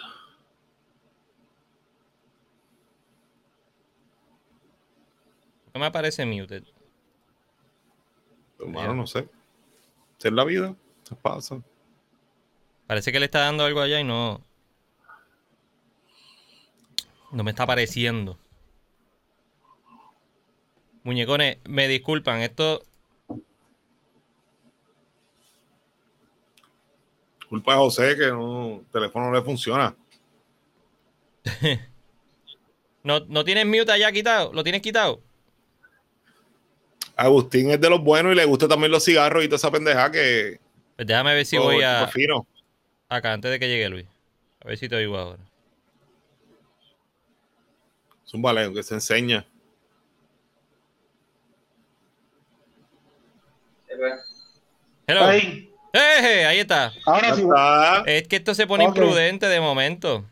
[5.73, 6.65] No me aparece muted.
[8.59, 9.29] Hermano, no sé.
[10.23, 11.63] Es la vida, se pasa.
[12.87, 14.43] Parece que le está dando algo allá y no.
[17.31, 18.39] No me está apareciendo.
[21.07, 22.83] Muñecones, me disculpan, esto.
[27.49, 29.95] Culpa de José que no, el teléfono no le funciona.
[33.05, 34.53] ¿No, ¿No tienes mute allá quitado?
[34.53, 35.21] ¿Lo tienes quitado?
[37.15, 40.11] Agustín es de los buenos y le gusta también los cigarros y toda esa pendeja
[40.11, 40.59] que.
[40.97, 42.09] Pues déjame ver si Oh, voy a.
[42.09, 42.45] fino.
[43.09, 44.07] Acá, antes de que llegue Luis.
[44.65, 45.45] A ver si te oigo ahora.
[48.27, 49.47] Es un baleo que se enseña.
[55.07, 55.25] Hello.
[55.27, 56.45] Ahí, ¡Eh!
[56.47, 56.93] Ahí está.
[57.07, 57.43] ahora sí.
[57.43, 58.03] está.
[58.07, 60.25] Es que esto se pone imprudente de momento.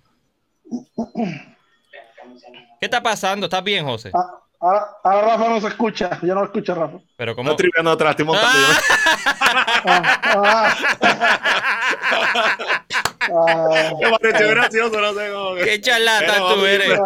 [2.81, 3.47] ¿Qué está pasando?
[3.47, 4.11] ¿Estás bien, José?
[4.15, 6.19] Ah, Ahora, ahora Rafa no se escucha.
[6.23, 6.97] Yo no lo escucho, Rafa.
[7.19, 7.51] Pero ¿cómo?
[7.51, 8.59] No tripeando atrás, estoy montando.
[9.85, 9.85] ¡Ah!
[9.87, 10.77] Ah,
[13.21, 15.55] ah, ah, gracioso, no sé cómo.
[15.57, 16.99] que- ¡Qué charlatán tú eres!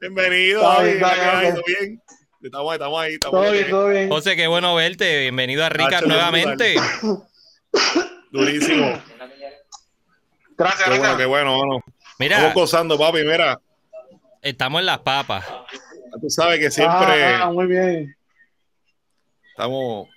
[0.00, 2.02] Bienvenido, Está bien, está bien,
[2.42, 3.14] Estamos, estamos ahí.
[3.14, 3.58] Estamos todo ahí.
[3.58, 4.08] bien, todo bien.
[4.08, 5.20] José, qué bueno verte.
[5.20, 6.74] Bienvenido a Ricard Hacho, nuevamente.
[8.30, 8.86] Durísimo.
[10.56, 11.16] Gracias, Qué bueno, gracias.
[11.18, 11.56] qué bueno.
[11.58, 11.84] bueno.
[12.18, 13.18] Mira, Estamos gozando, papi.
[13.24, 13.60] Mira,
[14.42, 15.44] estamos en las papas.
[16.20, 18.16] tú sabes que siempre Ah, muy bien.
[19.50, 20.08] estamos.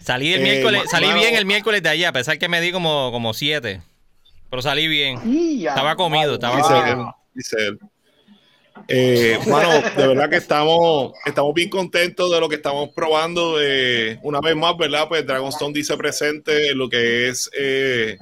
[0.00, 1.18] Salí el Eh, miércoles, ma- salí mano.
[1.20, 3.82] bien el miércoles de allá, a pesar que me di como, como siete.
[4.48, 5.18] Pero salí bien.
[5.24, 5.70] Y ya.
[5.70, 6.98] Estaba comido, estaba Dice él.
[7.34, 7.78] Dice él.
[8.88, 13.56] Eh, mano, de verdad que estamos, estamos bien contentos de lo que estamos probando.
[13.60, 15.08] eh, una vez más, ¿verdad?
[15.08, 18.18] Pues Dragonstone dice presente en lo que es eh,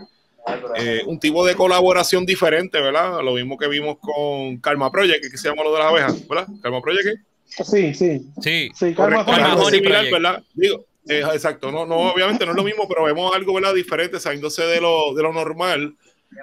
[0.76, 3.22] eh, un tipo de colaboración diferente, ¿verdad?
[3.22, 6.46] Lo mismo que vimos con Karma Project, que se llama lo de las abejas, ¿verdad?
[6.62, 7.64] Karma Project, ¿qué?
[7.64, 8.20] Sí, sí.
[8.42, 8.70] Sí.
[8.74, 9.86] Sí, Karma Project.
[10.10, 10.42] ¿verdad?
[10.54, 13.74] Digo, eh, exacto, no, no, obviamente no es lo mismo, pero vemos algo, ¿verdad?
[13.74, 15.94] Diferente, saliéndose de lo, de lo normal,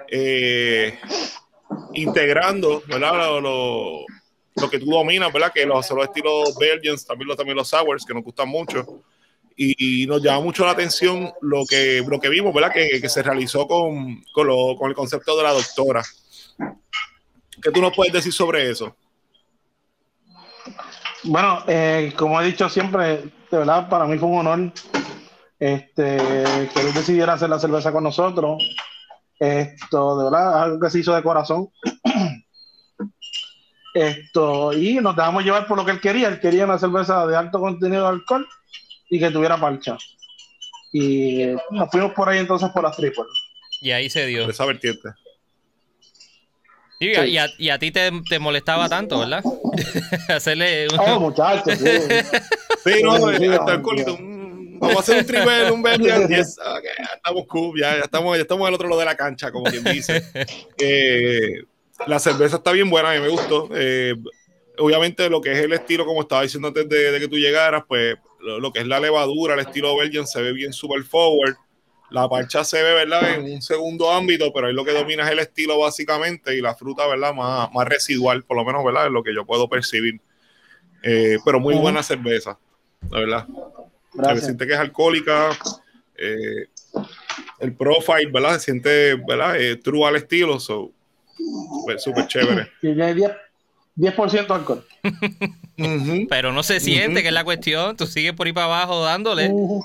[0.08, 0.98] eh,
[1.94, 2.82] integrando.
[2.86, 5.52] Lo, lo- que tú dominas, ¿verdad?
[5.52, 9.02] Que los, los estilos Belgians, también los, también los Sours, que nos gustan mucho.
[9.56, 12.72] Y, nos llama mucho la atención lo que, lo que vimos, ¿verdad?
[12.72, 16.02] Que, que se realizó con, con, lo- con el concepto de la doctora.
[17.62, 18.96] ¿Qué tú nos puedes decir sobre eso?
[21.24, 24.72] Bueno, eh, como he dicho siempre, de para mí fue un honor
[25.58, 26.16] este,
[26.74, 28.62] que él decidiera hacer la cerveza con nosotros.
[29.44, 31.68] Esto, de verdad, algo que se hizo de corazón.
[33.94, 36.28] Esto, y nos dejamos llevar por lo que él quería.
[36.28, 38.46] Él quería una cerveza de alto contenido de alcohol
[39.10, 39.98] y que tuviera parcha.
[40.92, 43.26] Y eh, nos fuimos por ahí entonces por las triples.
[43.80, 44.48] Y ahí se dio.
[44.48, 45.08] Esa vertiente.
[47.00, 49.42] Sí, y, a, y a- y a ti te, te molestaba tanto, ¿verdad?
[50.28, 51.84] Hacerle un- Oh, muchachos, sí.
[52.84, 54.04] Sí, no, Sí, sí, sí, está el sí.
[54.82, 56.28] Vamos a hacer un triple, un Belgian.
[56.28, 59.16] Yes, ok, ya estamos cool, ya, ya estamos, ya estamos al otro lado de la
[59.16, 60.22] cancha, como quien dice.
[60.78, 61.62] Eh,
[62.08, 63.68] la cerveza está bien buena, a mí me gustó.
[63.76, 64.16] Eh,
[64.78, 67.84] obviamente, lo que es el estilo, como estaba diciendo antes de, de que tú llegaras,
[67.86, 71.54] pues lo, lo que es la levadura, el estilo Belgian se ve bien super forward.
[72.10, 73.34] La parcha se ve, ¿verdad?
[73.34, 76.74] En un segundo ámbito, pero ahí lo que domina es el estilo básicamente y la
[76.74, 77.32] fruta, ¿verdad?
[77.32, 79.06] Más, más residual, por lo menos, ¿verdad?
[79.06, 80.20] Es lo que yo puedo percibir.
[81.04, 82.58] Eh, pero muy buena cerveza,
[83.10, 83.46] la verdad.
[84.12, 84.44] Se Gracias.
[84.44, 85.50] siente que es alcohólica.
[86.16, 86.66] eh,
[87.60, 88.54] el profile, ¿verdad?
[88.54, 89.58] Se siente, ¿verdad?
[89.60, 90.90] Eh, true al estilo, so,
[91.36, 92.62] súper, súper chévere.
[92.82, 93.34] Hay 10%,
[93.94, 94.84] 10 alcohol.
[96.28, 97.22] Pero no se siente, Ujú.
[97.22, 97.96] que es la cuestión.
[97.96, 99.48] Tú sigues por ahí para abajo dándole.
[99.50, 99.82] Uh,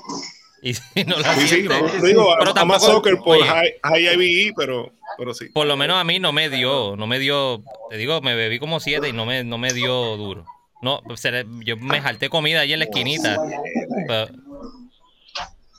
[0.62, 3.46] Y si no la Sí, sí, no, digo, Pero a tampoco- soccer por oye.
[3.46, 5.46] high, high IBE, pero, pero sí.
[5.46, 8.58] Por lo menos a mí no me dio, no me dio, te digo, me bebí
[8.58, 10.44] como siete y no me, no me dio duro.
[10.80, 13.36] No, le- yo me jalté comida allí en la esquinita.
[14.06, 14.28] Pero-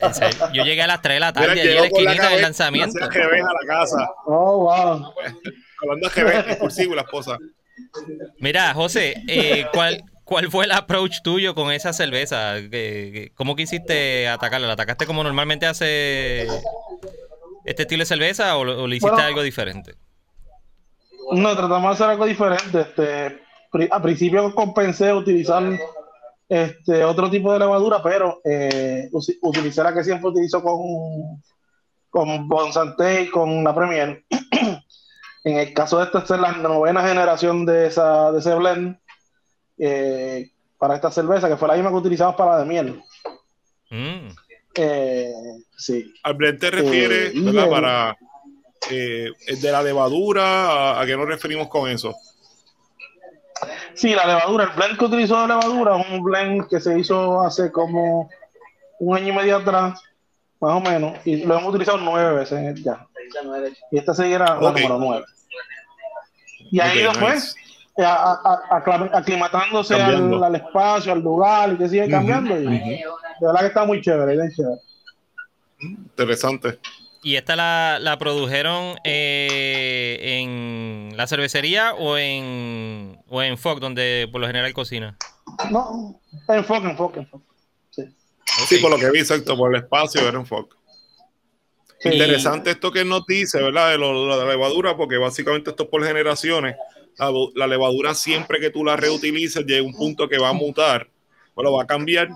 [0.02, 2.30] en serio, yo llegué a las 3 de la tarde Mira, allí en la esquinita
[2.30, 3.04] del lanzamiento.
[3.04, 4.10] hacia GB a la casa.
[4.26, 5.14] oh, wow.
[5.82, 7.38] Hablando de GB, expulsivo y la esposa.
[8.40, 12.56] Mira, José, eh, ¿cuál, ¿cuál fue el approach tuyo con esa cerveza?
[12.56, 14.68] ¿Qué- qué- ¿Cómo quisiste atacarla?
[14.68, 16.44] ¿La atacaste como normalmente hace
[17.66, 19.28] este estilo de cerveza o, o le hiciste Bueno.
[19.28, 19.96] algo diferente?
[21.32, 22.82] No, tratamos de hacer algo diferente.
[22.82, 23.40] Este,
[23.92, 25.64] a principio compensé utilizar
[26.48, 29.10] este otro tipo de levadura, pero eh,
[29.42, 31.42] utilicé la que siempre utilizo con,
[32.10, 34.24] con Bonsante y con la Premier.
[35.44, 38.98] en el caso de esta, esta es la novena generación de, esa, de ese blend
[39.78, 43.04] eh, para esta cerveza, que fue la misma que utilizamos para la de miel.
[43.92, 44.30] Mm.
[44.76, 45.34] Eh,
[45.78, 46.12] sí.
[46.24, 48.18] Al blend te refiere, Eh, Para
[48.90, 49.30] eh,
[49.62, 50.44] de la levadura,
[50.96, 52.16] ¿a, a qué nos referimos con eso?
[53.94, 57.42] Sí, la levadura, el blend que utilizó de levadura es un blend que se hizo
[57.42, 58.30] hace como
[59.00, 60.02] un año y medio atrás,
[60.60, 63.06] más o menos, y lo hemos utilizado nueve veces ya.
[63.92, 65.26] Y esta sería la número nueve.
[66.72, 67.56] Y ahí después,
[67.98, 68.06] nice.
[68.06, 72.60] a- a- a- aclimatándose al, espacio, al lugar, y que sigue cambiando.
[72.60, 73.04] y de
[73.42, 74.82] verdad que está muy chévere, bien chévere.
[75.80, 76.80] Interesante.
[77.22, 84.28] ¿Y esta la, la produjeron eh, en la cervecería o en, o en Fox, donde
[84.32, 85.18] por lo general cocina?
[85.72, 87.46] No, enfoque, enfoque, enfoque.
[87.90, 88.04] Sí.
[88.68, 90.76] Sí, por lo que vi, exacto, por el espacio era un foco.
[92.00, 92.10] Sí.
[92.10, 93.92] Interesante esto que él nos dice, ¿verdad?
[93.92, 96.76] De, lo- lo de la levadura, porque básicamente esto es por generaciones.
[97.18, 101.10] La, la levadura, siempre que tú la reutilices, llega un punto que va a mutar,
[101.56, 102.30] bueno, va a cambiar,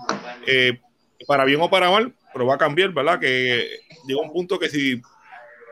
[0.46, 0.78] eh,
[1.26, 3.18] para bien o para mal, pero va a cambiar, ¿verdad?
[3.18, 5.00] Que llega un punto que si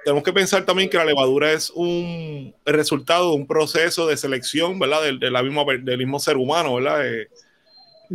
[0.05, 4.79] tenemos que pensar también que la levadura es un resultado de un proceso de selección,
[4.79, 5.03] ¿verdad?
[5.03, 7.07] Del, de la misma, del mismo ser humano, ¿verdad?
[7.07, 7.29] Eh,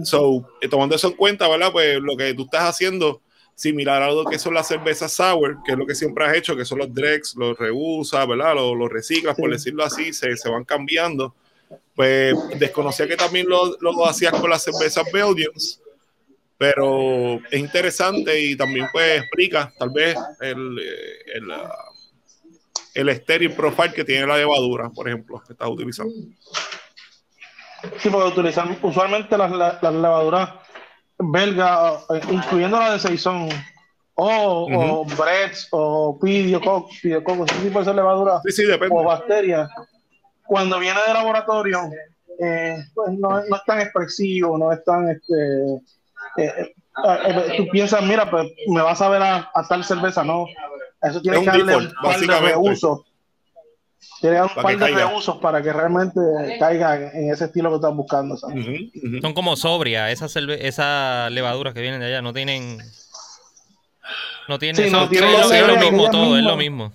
[0.03, 1.71] so, eh, tomando eso en cuenta, ¿verdad?
[1.71, 3.21] Pues lo que tú estás haciendo,
[3.55, 6.55] similar a lo que son las cervezas sour, que es lo que siempre has hecho,
[6.55, 8.55] que son los Drex, los reusas, ¿verdad?
[8.55, 11.33] Los, los reciclas, por decirlo así, se, se van cambiando.
[11.95, 15.81] Pues desconocía que también lo, lo hacías con las cervezas Belgians,
[16.57, 21.85] pero es interesante y también pues explica tal vez el, eh, el, ah,
[22.95, 26.13] el estéril profile que tiene la levadura, por ejemplo, que estás utilizando.
[27.99, 30.49] Sí, porque utilizan usualmente las, las, las levaduras
[31.19, 33.49] belgas, eh, incluyendo la de Saison,
[34.15, 38.95] o, o Bretts, o Pidiococ, Pidiococ, ese tipo de levaduras Sí, sí, depende.
[38.95, 39.69] o bacterias,
[40.43, 41.81] cuando viene de laboratorio,
[42.39, 45.81] eh, pues no, no es tan expresivo, no es tan, este,
[46.37, 46.73] eh, eh,
[47.27, 50.45] eh, tú piensas, mira, pues me vas a ver a, a tal cerveza, no,
[51.01, 53.01] eso tiene Es que darle default, un par de reusos,
[54.21, 55.07] tiene un par de caiga.
[55.09, 56.19] reusos para que realmente
[56.59, 58.35] caiga en, ese estilo que estás buscando.
[58.37, 62.79] Son como sobria, esas cerve- esas levaduras que vienen de allá, no tienen...
[64.47, 64.85] No tienen...
[64.85, 66.93] Sí, no tienen es, lo- es mismo todo, es lo mismo.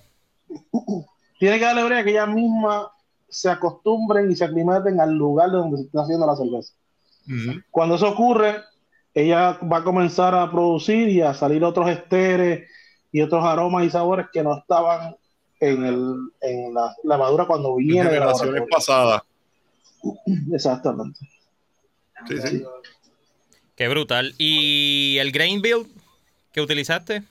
[1.39, 2.87] tiene que darle brea que ellas mismas
[3.29, 6.73] se acostumbren y se aclimaten al lugar donde se está haciendo la cerveza.
[7.71, 8.63] Cuando eso ocurre,
[9.15, 12.69] ella va a comenzar a producir y a salir otros esteres
[13.11, 15.17] y otros aromas y sabores que no estaban
[15.61, 19.23] en, el, en la levadura cuando En viene la generaciones pasadas.
[20.53, 21.21] Exactamente.
[22.29, 22.63] Sí, sí.
[23.77, 24.35] Qué brutal.
[24.39, 25.87] ¿Y el grain build
[26.53, 27.23] que utilizaste?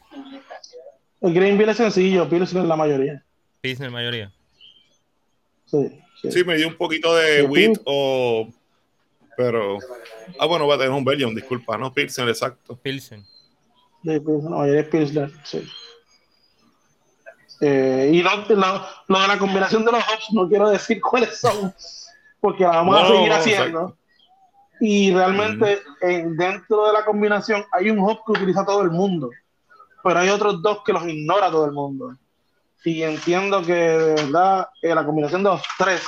[1.22, 3.24] El green beer es sencillo, Pilsner la mayoría.
[3.62, 4.32] Pilsner mayoría.
[5.66, 6.32] Sí, sí.
[6.32, 8.48] Sí, me dio un poquito de wheat o.
[9.44, 9.78] Pero.
[10.40, 12.76] Ah, bueno, va a tener un Belgium, disculpa, no Pilsen, exacto.
[12.78, 13.26] Pilsen.
[14.04, 15.68] Pilsner, la mayoría es Pilsner, sí.
[17.62, 21.38] Eh, y lo, lo- lo de la combinación de los hops, no quiero decir cuáles
[21.40, 21.74] son,
[22.40, 23.80] porque la vamos a No, seguir no, haciendo.
[23.82, 23.98] exacto.
[24.80, 29.30] Y realmente en- dentro de la combinación hay un hop que utiliza todo el mundo,
[30.04, 32.18] pero hay otros dos que los ignora todo el mundo.
[32.84, 36.02] Y entiendo que de verdad eh, la combinación de los tres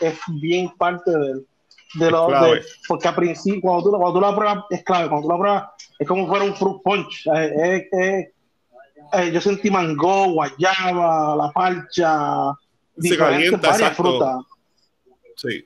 [0.00, 1.46] es bien parte del-
[1.94, 2.54] de, lo clave.
[2.56, 5.38] de- porque a principio cuando tú, cuando tú la pruebas es clave, cuando tú la
[5.38, 5.64] pruebas
[5.98, 7.26] es como si fuera un fruit punch.
[7.34, 8.32] Eh, eh, eh,
[9.12, 12.52] eh, yo sentí mango, guayaba, la parcha,
[12.96, 14.02] Se diferentes, calienta, varias exacto.
[14.02, 14.36] frutas.
[15.36, 15.64] Sí.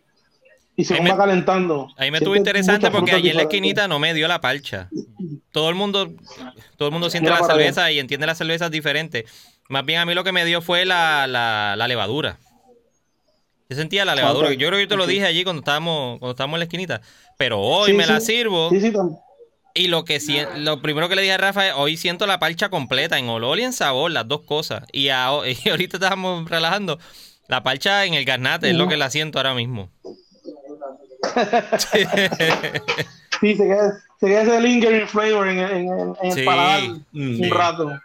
[0.74, 1.88] Y se Ahí me- va calentando.
[1.98, 4.88] Ahí me estuvo interesante porque allí en la esquinita no me dio la parcha.
[5.50, 6.10] Todo el mundo,
[6.76, 9.24] todo el mundo siente Mira la cerveza y entiende las cervezas diferentes.
[9.68, 12.38] Más bien a mí lo que me dio fue la, la, la levadura.
[13.72, 14.52] Yo sentía la levadura.
[14.52, 17.00] Yo creo que yo te lo dije allí cuando estábamos, cuando estábamos en la esquinita.
[17.38, 18.70] Pero hoy Sí, me la sirvo.
[18.70, 18.92] Sí,
[19.74, 22.38] Y lo que sien- lo primero que le dije a Rafa es, hoy siento la
[22.38, 24.84] parcha completa, en olor y en sabor, las dos cosas.
[24.92, 26.98] Y, aho- y ahorita estábamos relajando.
[27.48, 29.90] La parcha en el garnate es lo que la siento ahora mismo.
[33.40, 35.88] Sí, se queda, se queda ese lingering flavor en, en-
[36.22, 36.80] en- el paladar
[37.12, 38.00] un rato.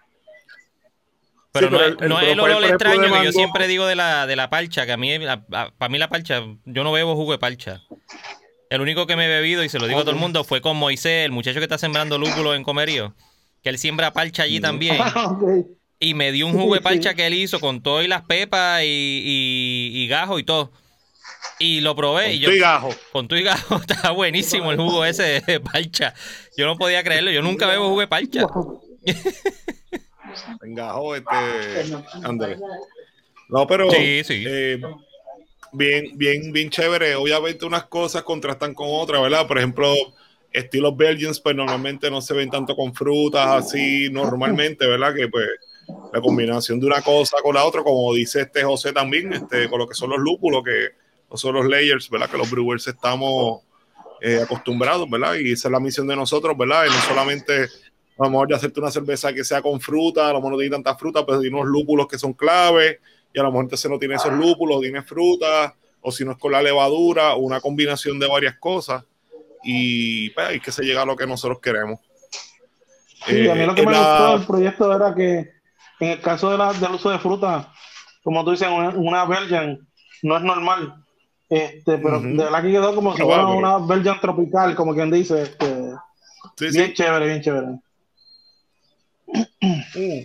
[1.60, 3.32] Pero Sí, no, pero es- el- no el es el profile, olor extraño que yo
[3.32, 6.10] siempre digo de la, de la parcha, que a mí, la- a- para mí la
[6.10, 7.82] parcha, yo no bebo jugo de parcha.
[8.70, 10.60] El único que me he bebido, y se lo digo a todo el mundo, fue
[10.62, 13.16] con Moisés, el muchacho que está sembrando lúpulo en Comerío,
[13.64, 14.98] que él siembra parcha allí también.
[15.16, 15.44] Ok.
[16.00, 18.84] Y me dio un jugo de parcha que él hizo con todo y las pepas
[18.84, 20.72] y, y, y gajo y todo.
[21.60, 22.50] Y lo probé y yo...
[22.50, 22.90] Estoy gajo.
[23.12, 26.14] Con tu y gajo, estaba buenísimo el jugo ese de parcha.
[26.56, 28.46] Yo no podía creerlo, yo nunca bebo jugo de parcha.
[30.62, 31.36] Engajo, este.
[32.24, 32.58] Ándale.
[33.50, 33.90] No, pero.
[33.92, 34.44] Sí, sí.
[34.48, 34.82] eh,
[35.72, 37.16] bien, bien, bien chévere.
[37.16, 39.48] Obviamente, unas cosas contrastan con otras, ¿verdad?
[39.48, 39.94] Por ejemplo,
[40.52, 45.14] estilos Belgians, pues normalmente no se ven tanto con frutas así, normalmente, ¿verdad?
[45.16, 45.48] Que pues
[46.14, 49.80] la combinación de una cosa con la otra, como dice este José también, este, con
[49.80, 50.90] lo que son los lúpulos, que
[51.30, 52.30] no son los layers, ¿verdad?
[52.30, 53.62] Que los brewers estamos
[54.22, 55.36] eh, acostumbrados, ¿verdad?
[55.36, 56.86] Y esa es la misión de nosotros, ¿verdad?
[56.86, 57.68] Y no solamente
[58.20, 60.58] a lo mejor de hacerte una cerveza que sea con fruta, a lo mejor no
[60.58, 63.00] tiene tanta fruta, pero tiene unos lúpulos que son clave,
[63.34, 66.38] y a lo mejor entonces no tiene esos lúpulos, tiene fruta, o si no es
[66.38, 69.04] con la levadura, o una combinación de varias cosas,
[69.64, 72.00] y pues, hay que se llega a lo que nosotros queremos.
[73.26, 75.52] Sí, a mí lo que Eh, me la- gustó del proyecto era que
[76.00, 77.72] en el caso de la- del uso de fruta,
[78.24, 79.80] como tú dices, una, una Belgian
[80.24, 81.04] no es normal.
[81.50, 85.10] Este, pero de verdad que quedó como si Ah, fuera una Belgian tropical, como quien
[85.12, 85.44] dice.
[85.44, 85.66] Este,
[86.58, 86.94] Sí, bien sí.
[86.94, 87.68] chévere, bien chévere.
[89.28, 90.22] Mm.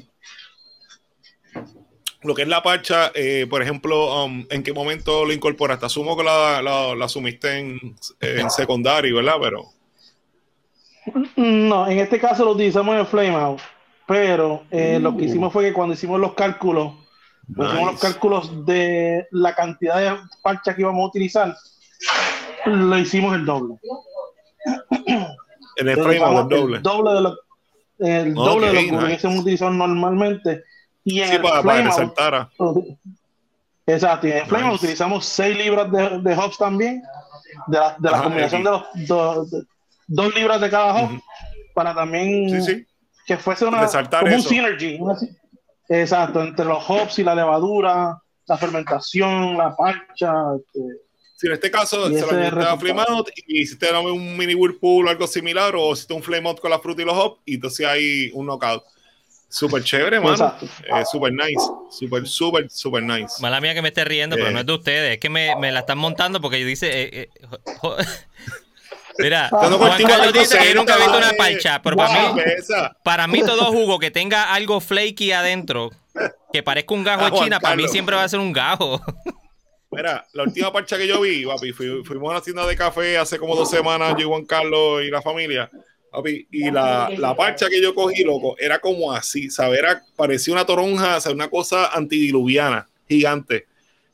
[2.22, 5.86] Lo que es la parcha, eh, por ejemplo, um, ¿en qué momento lo incorporaste?
[5.86, 9.36] Asumo que la, la, la asumiste en, en secundario, ¿verdad?
[9.40, 9.72] Pero
[11.36, 13.60] No, en este caso lo utilizamos en Flameout,
[14.06, 16.94] pero eh, lo que hicimos fue que cuando hicimos los cálculos,
[17.54, 21.56] pusimos los cálculos de la cantidad de parcha que íbamos a utilizar,
[22.66, 23.74] lo hicimos el doble.
[25.76, 26.76] en el frame usamos el doble.
[26.76, 27.36] El doble de lo,
[28.02, 29.04] el doble de lo que nice.
[29.06, 30.62] hubiésemos utilizado normalmente.
[31.04, 32.50] Y en Sí, el para, para resaltara.
[33.86, 34.74] Exacto, y en el Nice.
[34.74, 37.02] utilizamos 6 libras de, de hops también,
[37.66, 39.64] de la, de la Ajá, combinación de los do- de-
[40.06, 41.10] dos libras de cada hop,
[41.74, 42.86] para también Sí, sí.
[43.26, 44.98] que fuese una, Resaltar como un synergy.
[45.00, 45.16] una
[45.88, 50.32] exacto, entre los hops y la levadura, la fermentación, la parcha.
[50.56, 50.80] este,
[51.42, 52.78] Si en este caso Y se lo añadiste a resultado.
[52.78, 56.60] Flame Out y hiciste un mini whirlpool o algo similar, o hiciste un Flame Out
[56.60, 58.84] con la fruta y los hops, y entonces hay un knockout.
[59.48, 60.54] Súper chévere, mano.
[60.62, 61.60] Eh, súper nice.
[61.90, 63.34] Súper, súper, súper nice.
[63.42, 64.52] Mala mía que me esté riendo, pero Eh.
[64.52, 65.12] no es de ustedes.
[65.14, 66.88] Es que me, me la están montando porque dice.
[67.02, 67.96] eh, eh, jo- jo-
[69.18, 72.42] Mira, Juan Carlos dice que serio, nunca ha visto una parcha, pero para Wow, mí,
[72.56, 72.96] esa.
[73.02, 75.90] para mí todo jugo que tenga algo flaky adentro,
[76.52, 79.02] que parezca un gajo Ah, de China, para mí siempre va a ser un gajo.
[79.92, 83.18] Mira, la última parcha que yo vi, papi, fui- fuimos a una tienda de café
[83.18, 85.70] hace como dos semanas, yo y Juan Carlos y la familia,
[86.10, 89.78] papi, y la, la parcha que yo cogí, loco, era como así, ¿sabes?
[89.80, 93.66] Era, parecía una toronja, o sea, una cosa antidiluviana, gigante.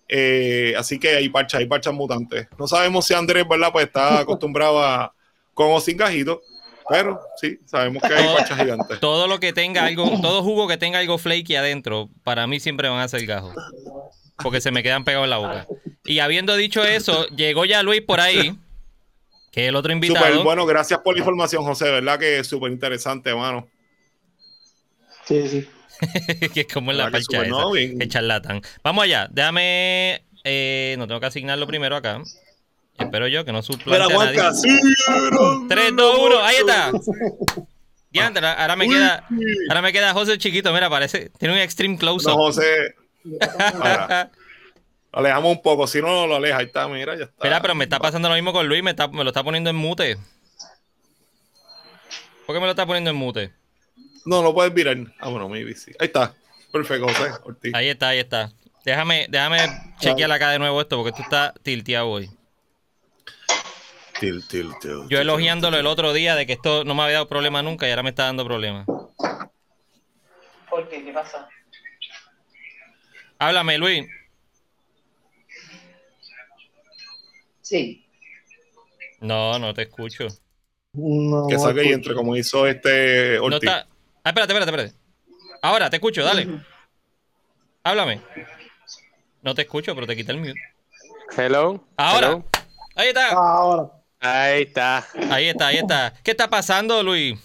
[0.08, 2.48] Eh, así que hay parchas, hay parchas mutantes.
[2.58, 3.68] No sabemos si Andrés, ¿verdad?
[3.72, 5.14] Pues está acostumbrado a
[5.54, 6.40] con o sin gajito,
[6.88, 9.00] pero sí, sabemos que hay Todo- parchas gigantes.
[9.00, 12.88] Todo lo que tenga algo, todo jugo que tenga algo flaky adentro, para mí siempre
[12.88, 13.54] van a ser gajos.
[14.42, 15.66] Porque se me quedan pegados en la boca.
[16.04, 18.56] Y habiendo dicho eso, llegó ya Luis por ahí,
[19.50, 20.24] que es el otro invitado.
[20.26, 22.18] Súper bueno, gracias por la información, José, ¿verdad?
[22.18, 23.68] Que es súper interesante, hermano.
[25.24, 25.68] sí, sí.
[26.54, 27.58] que es como en la ¿Verdad que parcha esa.
[27.58, 27.72] no?
[27.72, 28.62] Que charlatan.
[28.84, 29.26] Vamos allá.
[29.32, 30.22] Déjame.
[30.44, 32.22] Eh, no tengo que asignarlo primero acá.
[32.96, 34.54] Espero yo que no suplante Mira, a nadie.
[34.60, 34.68] Sí,
[35.32, 36.68] no, 3, no, 2, 1, no, ahí no.
[36.72, 36.92] está.
[38.10, 38.94] Diantre, ahora me Uy.
[38.94, 39.26] queda.
[39.70, 40.72] Ahora me queda José chiquito.
[40.72, 41.30] Mira, parece.
[41.38, 42.34] Tiene un extreme No, close-up.
[42.34, 42.94] José,
[43.74, 44.30] Ahora,
[45.12, 46.58] alejamos un poco, si no, no lo aleja.
[46.58, 47.44] Ahí está, mira, ya está.
[47.44, 48.82] Mira, pero me está pasando lo mismo con Luis.
[48.82, 50.16] Me, está- me lo está poniendo en mute.
[52.46, 53.52] ¿Por qué me lo está poniendo en mute?
[54.24, 54.96] No, no puedes virar.
[55.20, 55.92] Ah, bueno, maybe sí.
[55.98, 56.34] Ahí está.
[56.72, 57.74] Perfecto, José Ortiz.
[57.74, 58.52] Ahí está, ahí está.
[58.84, 59.58] Déjame, déjame
[59.98, 62.30] chequear acá de nuevo esto porque tú estás tilteado hoy.
[64.20, 67.14] Til, til, til, Yo elogiándolo til, el otro día de que esto no me había
[67.14, 68.84] dado problema nunca y ahora me está dando problemas.
[70.68, 71.04] ¿Por qué?
[71.04, 71.48] ¿Qué pasa?
[73.38, 74.06] Háblame, Luis.
[77.60, 78.04] Sí.
[79.20, 80.26] No, no te escucho.
[80.92, 83.68] No, Que salga y entre, como hizo este No Ortiz.
[83.68, 83.86] está.
[84.24, 84.94] Ah, espérate, espérate, espérate.
[85.62, 86.48] Ahora te escucho, dale.
[87.84, 88.20] Háblame.
[89.42, 90.54] No te escucho, pero te quita el mute.
[91.36, 91.84] Hello.
[91.96, 92.28] Ahora.
[92.28, 92.44] Hello.
[92.94, 93.28] Ahí está.
[93.30, 93.90] Ahora.
[94.20, 95.06] Ahí está.
[95.30, 96.14] Ahí está, ahí está.
[96.24, 97.38] ¿Qué está pasando, Luis?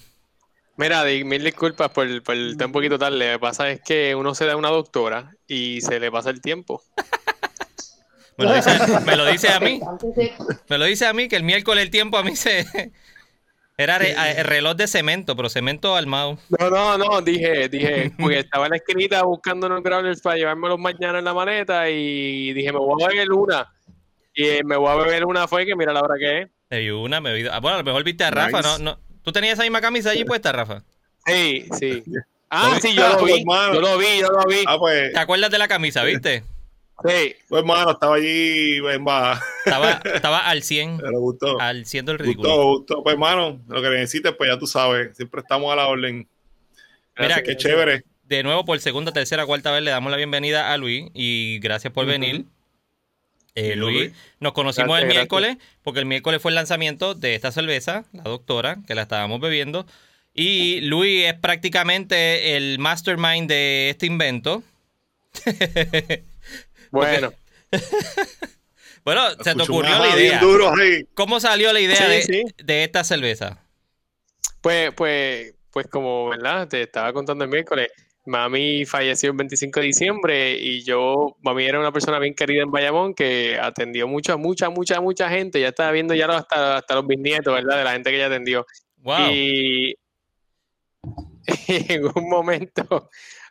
[0.76, 3.18] Mira, mil disculpas por, por estar un poquito tarde.
[3.18, 6.42] Lo que pasa es que uno se da una doctora y se le pasa el
[6.42, 6.82] tiempo.
[8.38, 8.72] Me lo dice,
[9.06, 9.80] me lo dice a mí.
[10.70, 12.66] Me lo dice a mí que el miércoles el tiempo a mí se.
[13.78, 16.40] Era re- a- el reloj de cemento, pero cemento armado.
[16.60, 20.80] No, no, no, dije, dije, porque estaba en la esquinita buscando unos growlers para llevármelos
[20.80, 23.72] mañana en la maleta y dije, me voy a beber una.
[24.34, 26.50] Y eh, me voy a beber una fue que mira la hora que es.
[26.72, 27.48] Me vi una, me vi.
[27.48, 28.84] ah, bueno, a lo mejor viste a Rafa, Nice.
[28.84, 28.92] ¿no?
[28.92, 30.84] no ¿Tú tenías esa misma camisa allí puesta, Rafa?
[31.26, 32.04] Sí, sí.
[32.50, 33.40] Ah, sí, yo lo vi.
[33.40, 33.74] Hermano.
[33.74, 34.64] Yo lo vi, yo lo vi.
[34.68, 36.44] Ah, pues, ¿Te acuerdas de la camisa, viste?
[37.06, 37.36] Sí.
[37.50, 39.44] pues, hermano, estaba allí en baja.
[39.66, 41.60] Estaba, estaba al 100, Pero gustó.
[41.60, 42.50] al 100 del ridículo.
[42.50, 43.04] Gustó, gustó.
[43.04, 45.16] Pues, hermano, lo que necesites, pues ya tú sabes.
[45.18, 46.28] Siempre estamos a la orden.
[47.18, 48.04] Mira, que chévere.
[48.24, 51.92] De nuevo, por segunda, tercera, cuarta vez, le damos la bienvenida a Luis y gracias
[51.94, 52.46] por venir.
[53.56, 54.14] Eh, Luis, Luis.
[54.40, 55.42] nos conocimos Gracias, el gracias.
[55.42, 59.40] miércoles, porque el miércoles fue el lanzamiento de esta cerveza, la doctora, que la estábamos
[59.40, 59.86] bebiendo.
[60.34, 64.64] Y Luis es prácticamente el mastermind de este invento.
[66.92, 67.34] Bueno,
[69.04, 70.40] Bueno, se te ocurrió la idea.
[70.40, 71.06] duro ahí.
[71.16, 72.44] ¿Cómo salió la idea Sí, de, sí.
[72.64, 73.58] de esta cerveza?
[74.62, 76.68] Pues, pues, pues como, ¿verdad?
[76.68, 77.90] Te estaba contando el miércoles,
[78.26, 82.72] mami falleció el 25 de diciembre y yo, mami era una persona bien querida en
[82.72, 85.60] Bayamón que atendió mucha, mucha, mucha, mucha gente.
[85.60, 87.78] Ya estaba viendo ya hasta, hasta los bisnietos, ¿verdad?
[87.78, 88.66] De la gente que ella atendió.
[88.98, 89.32] Wow.
[89.32, 89.96] Y
[91.68, 93.10] en un momento,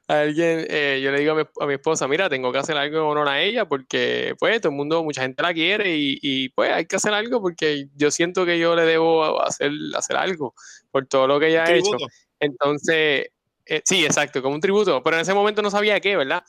[0.09, 2.99] alguien, eh, yo le digo a mi, a mi esposa, mira, tengo que hacer algo
[2.99, 6.49] en honor a ella porque, pues, todo el mundo, mucha gente la quiere y, y,
[6.51, 10.55] pues, hay que hacer algo porque yo siento que yo le debo hacer, hacer algo
[10.91, 11.97] por todo lo que ella ha hecho.
[12.41, 13.29] Entonces,
[13.67, 16.43] eh, sí, exacto, como un tributo, pero en ese momento no sabía qué, ¿verdad?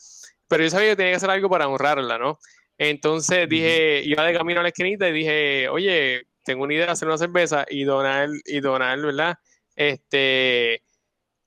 [0.47, 2.39] Pero yo sabía que tenía que hacer algo para honrarla, ¿no?
[2.77, 6.91] Entonces dije, iba de camino a la esquinita y dije, oye, tengo una idea de
[6.91, 9.37] hacer una cerveza y donar, y donar, ¿verdad?
[9.75, 10.83] Este,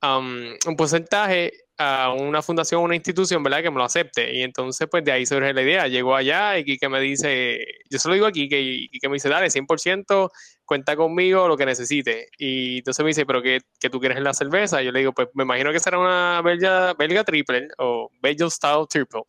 [0.03, 3.63] um, un porcentaje a una fundación, una institución, ¿verdad?
[3.63, 4.35] Que me lo acepte.
[4.35, 5.89] Y entonces, pues de ahí surge la idea.
[5.89, 9.29] Llegó allá y Kike me dice, yo se lo digo aquí, que Kike me dice,
[9.29, 10.31] dale, 100%,
[10.65, 12.29] cuenta conmigo lo que necesite.
[12.39, 14.83] Y entonces me dice, ¿pero qué, qué tú quieres en la cerveza?
[14.83, 18.51] Y yo le digo, pues me imagino que será una belga, belga triple o belga
[18.51, 19.23] style triple.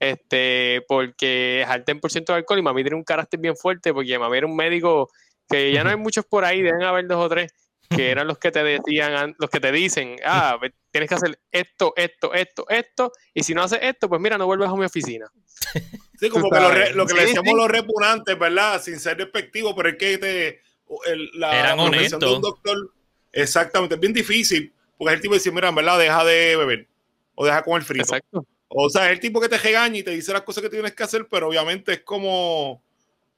[0.00, 4.18] Este, porque es por ciento de alcohol y mami tiene un carácter bien fuerte porque
[4.18, 5.08] mami era un médico
[5.48, 7.52] que ya no hay muchos por ahí, deben haber dos o tres
[7.88, 10.58] que eran los que te decían, an- los que te dicen, ah,
[10.90, 14.46] tienes que hacer esto, esto, esto, esto, y si no haces esto, pues mira, no
[14.46, 15.26] vuelves a mi oficina.
[16.20, 16.88] Sí, como que lo, sabes.
[16.90, 17.56] re- lo que le decíamos sí.
[17.56, 18.80] los repugnantes, ¿verdad?
[18.80, 20.60] Sin ser despectivo, pero es que te,
[21.06, 22.40] el- la Eran profesión de un honestos.
[22.62, 22.90] doctor,
[23.32, 26.56] exactamente, es bien difícil, porque es el tipo que dice, mira, en verdad, deja de
[26.56, 26.86] beber,
[27.34, 28.04] o deja comer frito.
[28.04, 28.46] Exacto.
[28.68, 30.94] O sea, es el tipo que te regaña y te dice las cosas que tienes
[30.94, 32.82] que hacer, pero obviamente es como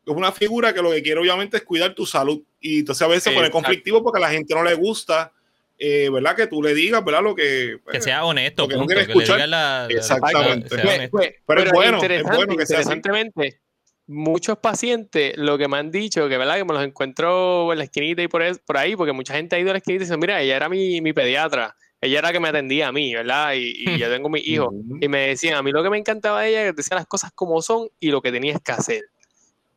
[0.06, 2.42] es una figura que lo que quiere obviamente es cuidar tu salud.
[2.68, 5.32] Y entonces a veces se pone conflictivo porque a la gente no le gusta,
[5.78, 6.34] eh, ¿verdad?
[6.34, 7.22] Que tú le digas, ¿verdad?
[7.22, 7.78] Lo que...
[7.90, 9.36] Que sea honesto, lo que no punto, quiere le escuchar.
[9.36, 10.68] digas la, la- Exactamente.
[10.68, 12.88] Pues- pues- Pero es bueno, es interesante- bueno que sea así.
[12.92, 13.60] interesantemente,
[14.08, 17.84] muchos pacientes lo que me han dicho, que verdad que me los encuentro en la
[17.84, 20.06] esquinita y por, es- por ahí, porque mucha gente ha ido a la esquinita y
[20.06, 23.14] dice, mira, ella era mi, mi pediatra, ella era la que me atendía a mí,
[23.14, 23.54] ¿verdad?
[23.54, 24.70] Y, y yo tengo mi hijo.
[24.70, 24.98] Ujú.
[25.00, 27.06] Y me decían, a mí lo que me encantaba de ella es que decía las
[27.06, 29.02] cosas como son y lo que tenías que hacer.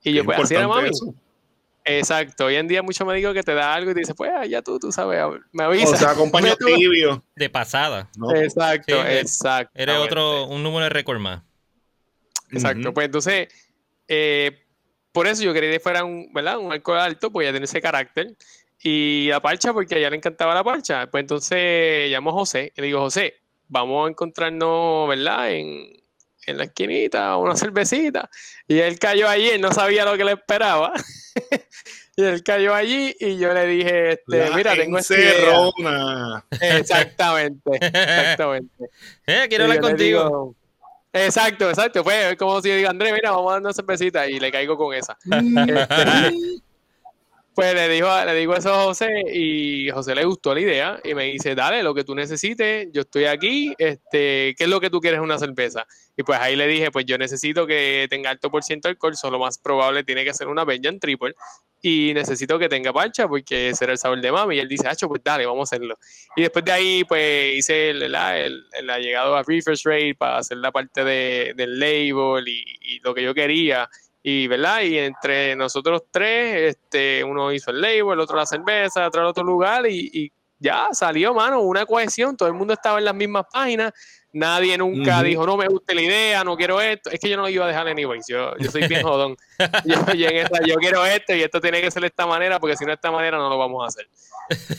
[0.03, 0.89] Y yo, Qué pues así era mami.
[0.89, 1.13] eso.
[1.85, 2.45] Exacto.
[2.45, 4.61] Hoy en día muchos médicos que te da algo y te dicen, pues ah, ya
[4.61, 5.19] tú, tú sabes,
[5.51, 5.99] me O avisas.
[5.99, 7.23] sea, acompaña Me tibio.
[7.35, 8.09] De pasada.
[8.17, 8.33] ¿no?
[8.35, 9.71] Exacto, Sí, exacto.
[9.75, 11.41] Eres otro, un número de récord más.
[12.51, 12.93] Exacto.
[12.93, 13.47] Pues entonces,
[14.07, 14.65] eh,
[15.11, 16.57] por eso yo quería que fuera un, ¿verdad?
[16.57, 18.35] un alcohol alto, pues ya tiene ese carácter.
[18.81, 21.07] Y la parcha, porque a ella le encantaba la parcha.
[21.07, 23.35] Pues entonces llamo a José y le digo, José,
[23.67, 25.51] vamos a encontrarnos, ¿verdad?
[25.51, 25.98] En,
[26.49, 28.29] en la esquinita, una cervecita.
[28.67, 30.93] Y él cayó allí, él no sabía lo que le esperaba.
[32.15, 36.45] y él cayó allí y yo le dije, este, mira, tengo encerrona.
[36.59, 38.85] Exactamente, exactamente.
[39.25, 40.23] Eh, quiero Y hablar contigo.
[40.23, 40.55] digo,
[41.11, 42.03] Exacto, exacto.
[42.03, 44.51] Pues es como si yo digo, Andrés, mira, vamos a dar una cervecita y le
[44.51, 45.17] caigo con esa.
[45.29, 46.61] Este,
[47.55, 51.13] pues le digo, le digo eso a José y José le gustó la idea y
[51.13, 54.89] me dice, dale, lo que tú necesites, yo estoy aquí, este, ¿qué es lo que
[54.89, 55.85] tú quieres en una cerveza?
[56.19, 59.15] Y pues ahí le dije, pues yo necesito que tenga alto por ciento de alcohol,
[59.15, 61.33] solo más probable tiene que ser una Belgian Triple
[61.81, 64.57] y necesito que tenga parcha porque ese era el sabor de mami.
[64.57, 65.97] Y él dice, Hacho, pues dale, vamos a hacerlo.
[66.35, 68.15] Y después de ahí, pues hice el, el,
[68.73, 72.99] el- ha llegado a Refresh Rate para hacer la parte de, del label y, y
[72.99, 73.89] lo que yo quería.
[74.21, 74.81] Y, ¿verdad?
[74.81, 79.27] Y entre nosotros tres, este, uno hizo el label, el otro la cerveza, otro el
[79.27, 82.35] otro lugar y, y ya salió, mano, una cohesión.
[82.37, 83.93] Todo el mundo estaba en las mismas páginas.
[84.31, 87.09] Nadie nunca dijo, no me gusta la idea, no quiero esto.
[87.09, 88.25] Es que yo no lo iba a dejar anyways.
[88.27, 89.35] Yo, yo soy bien jodón.
[89.85, 92.59] yo, yo en esa, yo quiero esto y esto tiene que ser de esta manera
[92.59, 94.07] porque si no de esta manera no lo vamos a hacer.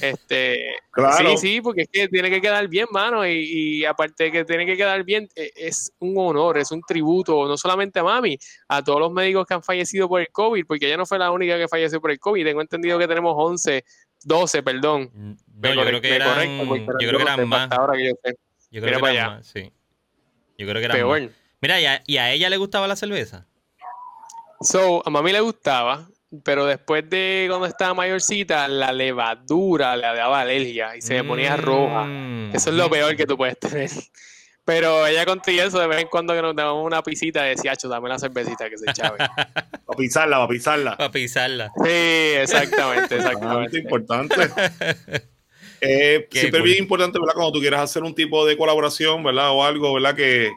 [0.00, 1.30] Este, Claro.
[1.30, 4.44] Sí, sí, porque es que tiene que quedar bien, mano, y, y aparte de que
[4.44, 8.36] tiene que quedar bien, e- es un honor, es un tributo, no solamente a mami,
[8.68, 11.30] a todos los médicos que han fallecido por el COVID, porque ella no fue la
[11.30, 13.84] única que falleció por el COVID, tengo entendido que tenemos 11,
[14.24, 15.10] 12, perdón.
[15.14, 16.28] No, Me yo creo que eran,
[16.66, 17.72] correcto, yo creo que no sé, eran más.
[17.72, 18.36] ahora que yo sé.
[18.70, 19.36] Yo creo Mira que para eran allá.
[19.36, 19.72] más, sí.
[20.58, 21.22] Yo creo que eran Peor.
[21.22, 21.30] más.
[21.62, 23.46] Mira, ¿y a, y a ella le gustaba la cerveza?
[24.60, 26.06] So, a mami le gustaba,
[26.44, 31.56] pero después de cuando estaba mayorcita, la levadura le daba alergia y se me ponía
[31.56, 32.04] roja.
[32.04, 32.54] Mm.
[32.54, 33.90] Eso es lo peor que tú puedes tener.
[34.70, 37.88] Pero ella contigo eso de vez en cuando que nos damos una pisita decía, Acho,
[37.88, 39.18] dame la cervecita que se chave.
[39.84, 40.96] Para pisarla, para pisarla.
[40.96, 41.72] Para pisarla.
[41.82, 43.78] Sí, exactamente, Bastante exactamente.
[43.78, 44.36] importante.
[45.82, 46.62] Eh, siempre es cool.
[46.62, 47.32] bien importante, ¿verdad?
[47.32, 49.50] Cuando tú quieras hacer un tipo de colaboración, ¿verdad?
[49.52, 50.14] O algo, ¿verdad?
[50.14, 50.52] Que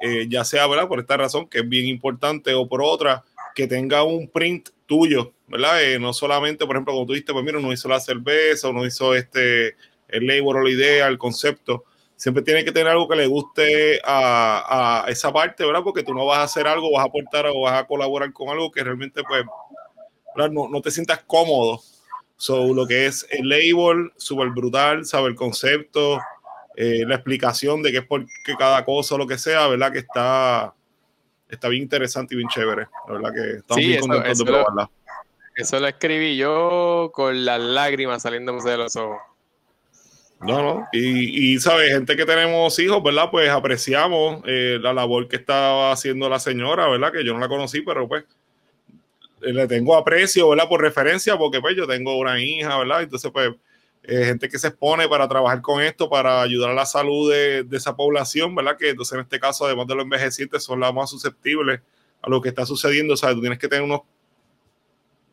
[0.00, 0.88] eh, ya sea, ¿verdad?
[0.88, 3.22] Por esta razón, que es bien importante, o por otra,
[3.54, 5.84] que tenga un print tuyo, ¿verdad?
[5.84, 8.84] Eh, no solamente, por ejemplo, como tú dijiste, pues mira, uno hizo la cerveza, uno
[8.84, 9.76] hizo este,
[10.08, 11.84] el label o la idea, el concepto,
[12.16, 15.82] siempre tiene que tener algo que le guste a, a, esa parte, ¿verdad?
[15.84, 18.48] Porque tú no vas a hacer algo, vas a aportar o vas a colaborar con
[18.48, 19.44] algo que realmente, pues,
[20.34, 21.80] no, no, te sientas cómodo.
[22.36, 26.20] So, lo que es el label, súper brutal, sabe el concepto,
[26.74, 29.92] eh, la explicación de qué es por qué cada cosa o lo que sea, ¿verdad?
[29.92, 30.74] Que está,
[31.48, 32.88] está bien interesante y bien chévere.
[33.08, 34.90] La verdad que estamos bien contentos de probarla.
[35.54, 39.18] Eso lo escribí yo con las lágrimas saliéndome de los ojos.
[40.40, 40.88] No, no.
[40.92, 41.92] Y, y ¿sabes?
[41.92, 43.30] Gente que tenemos hijos, ¿verdad?
[43.30, 47.12] Pues apreciamos eh, la labor que estaba haciendo la señora, ¿verdad?
[47.12, 48.24] Que yo no la conocí, pero pues
[49.40, 50.68] le tengo aprecio, ¿verdad?
[50.68, 53.02] Por referencia, porque pues yo tengo una hija, ¿verdad?
[53.02, 53.50] Entonces, pues,
[54.02, 57.64] eh, gente que se expone para trabajar con esto, para ayudar a la salud de,
[57.64, 58.76] de, esa población, ¿verdad?
[58.76, 61.80] Que entonces en este caso, además de los envejecientes, son las más susceptibles
[62.22, 63.14] a lo que está sucediendo.
[63.14, 64.02] O sea, tú tienes que tener unos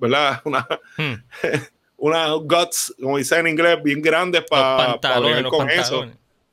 [0.04, 0.42] ¿verdad?
[0.46, 1.14] Una, hmm.
[2.04, 6.06] una guts, como dicen en inglés, bien grandes para pa con eso.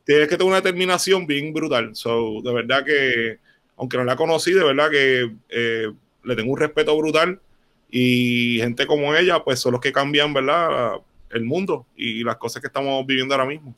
[0.05, 1.91] Tienes que tener una determinación bien brutal.
[1.97, 3.39] So, de verdad que,
[3.77, 5.93] aunque no la conocí, de verdad que eh,
[6.23, 7.41] le tengo un respeto brutal.
[7.91, 11.01] Y gente como ella, pues son los que cambian, ¿verdad?
[11.31, 13.75] El mundo y las cosas que estamos viviendo ahora mismo.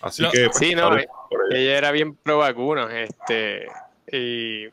[0.00, 0.46] Así que.
[0.46, 1.06] Pues, sí, no, ella.
[1.50, 1.76] ella.
[1.76, 2.90] era bien pro vacunas.
[2.94, 3.66] Este,
[4.10, 4.68] y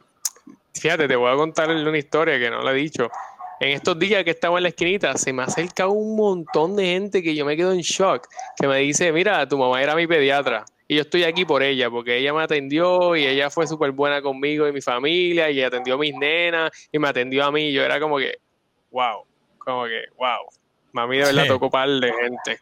[0.74, 3.12] fíjate, te voy a contar una historia que no la he dicho.
[3.60, 7.24] En estos días que estaba en la esquinita, se me acerca un montón de gente
[7.24, 10.64] que yo me quedo en shock, que me dice, mira, tu mamá era mi pediatra
[10.88, 14.22] y yo estoy aquí por ella, porque ella me atendió y ella fue súper buena
[14.22, 17.74] conmigo y mi familia y atendió a mis nenas y me atendió a mí.
[17.74, 18.38] Yo era como que,
[18.92, 19.26] wow,
[19.58, 20.48] como que, wow.
[20.94, 22.62] Mami de verdad tocó par de gente.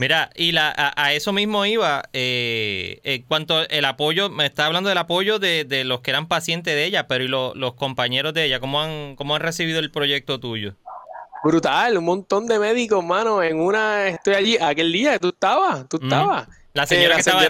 [0.00, 4.88] Mira, y la, a, eso mismo iba, eh, en cuanto el apoyo, me está hablando
[4.88, 8.60] del apoyo de, los que eran pacientes de ella, pero y los compañeros de ella,
[8.60, 10.74] ¿cómo han, ¿cómo han recibido el proyecto tuyo?
[11.44, 15.98] Brutal, un montón de médicos, mano, en una, estoy allí, aquel día tú estabas, tú
[16.02, 16.48] estabas.
[16.72, 17.42] La señora que estaba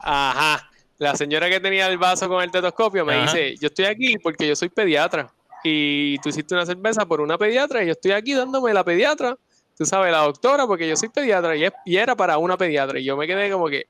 [0.00, 0.68] Ajá,
[0.98, 4.48] la señora que tenía el vaso con el tetoscopio me dice, yo estoy aquí porque
[4.48, 5.32] yo soy pediatra
[5.62, 9.38] y tú hiciste una cerveza por una pediatra y yo estoy aquí dándome la pediatra
[9.76, 12.98] tú sabes, la doctora, porque yo soy pediatra y, era para una pediatra.
[12.98, 13.86] Y yo me quedé como que,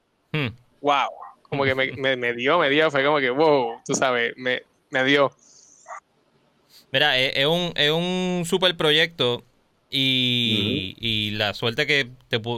[0.81, 1.49] wow, hmm.
[1.49, 4.63] como que me, dio, me dio, fue como que, wow, tú sabes, me,
[5.05, 5.33] dio.
[6.93, 9.45] Mira, es, un, es un super proyecto
[9.91, 12.09] y, la suerte que,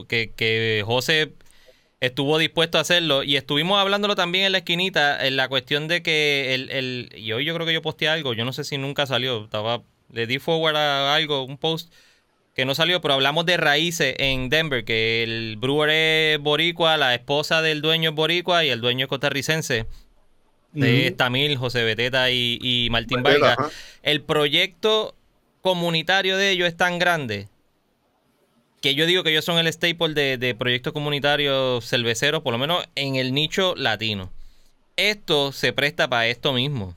[0.08, 1.32] que, que José
[2.00, 6.00] estuvo dispuesto a hacerlo y estuvimos hablándolo también en la esquinita en la cuestión de
[6.00, 8.78] que el, el y hoy yo creo que yo posteé algo, yo no sé si
[8.78, 11.92] nunca salió, estaba le di forward a algo, un post
[12.58, 17.14] que no salió, pero hablamos de raíces en Denver, que el brewer es boricua, la
[17.14, 19.86] esposa del dueño es boricua y el dueño es costarricense.
[20.72, 23.56] De Tamil, José Beteta y, Martín Vargas.
[24.02, 25.14] El proyecto
[25.62, 27.46] comunitario de ellos es tan grande
[28.82, 32.58] que yo digo que ellos son el staple de, de proyectos comunitarios cerveceros, por lo
[32.58, 34.32] menos en el nicho latino.
[34.96, 36.96] Esto se presta para esto mismo.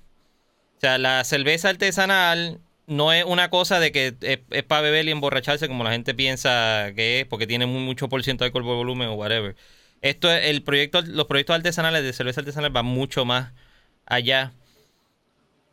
[0.77, 5.11] O sea, la cerveza artesanal no es una cosa de que es, para beber y
[5.11, 8.75] emborracharse como la gente piensa que es, porque tiene mucho por ciento de alcohol por
[8.75, 9.55] volumen o whatever.
[10.01, 13.53] Esto es el proyecto, los proyectos artesanales de cerveza artesanal van mucho más
[14.05, 14.53] allá.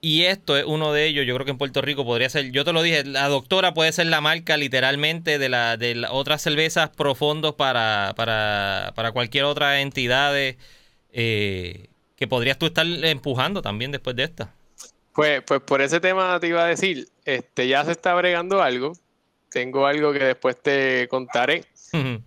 [0.01, 1.27] Y esto es uno de ellos.
[1.27, 2.53] Yo creo que en Puerto Rico podría ser.
[2.53, 6.41] Yo te lo dije, la doctora puede ser la marca literalmente de la de otras
[6.43, 13.91] cervezas profundos para, para, para cualquier otra entidad eh, que podrías tú estar empujando también
[13.91, 14.55] después de esta.
[15.19, 18.93] Pues, pues por ese tema te iba a decir, este, ya se está bregando algo.
[19.51, 21.65] Tengo algo que después te contaré.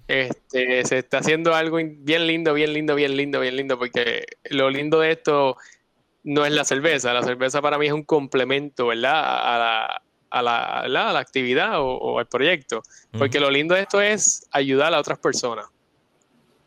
[0.09, 4.69] Este, se está haciendo algo bien lindo, bien lindo, bien lindo, bien lindo, porque lo
[4.69, 5.55] lindo de esto
[6.25, 7.13] no es la cerveza.
[7.13, 9.21] La cerveza para mí es un complemento, ¿verdad?
[9.21, 12.83] A la, a la, a la, actividad o, al proyecto.
[13.17, 15.67] Porque lo lindo de esto es ayudar a otras personas.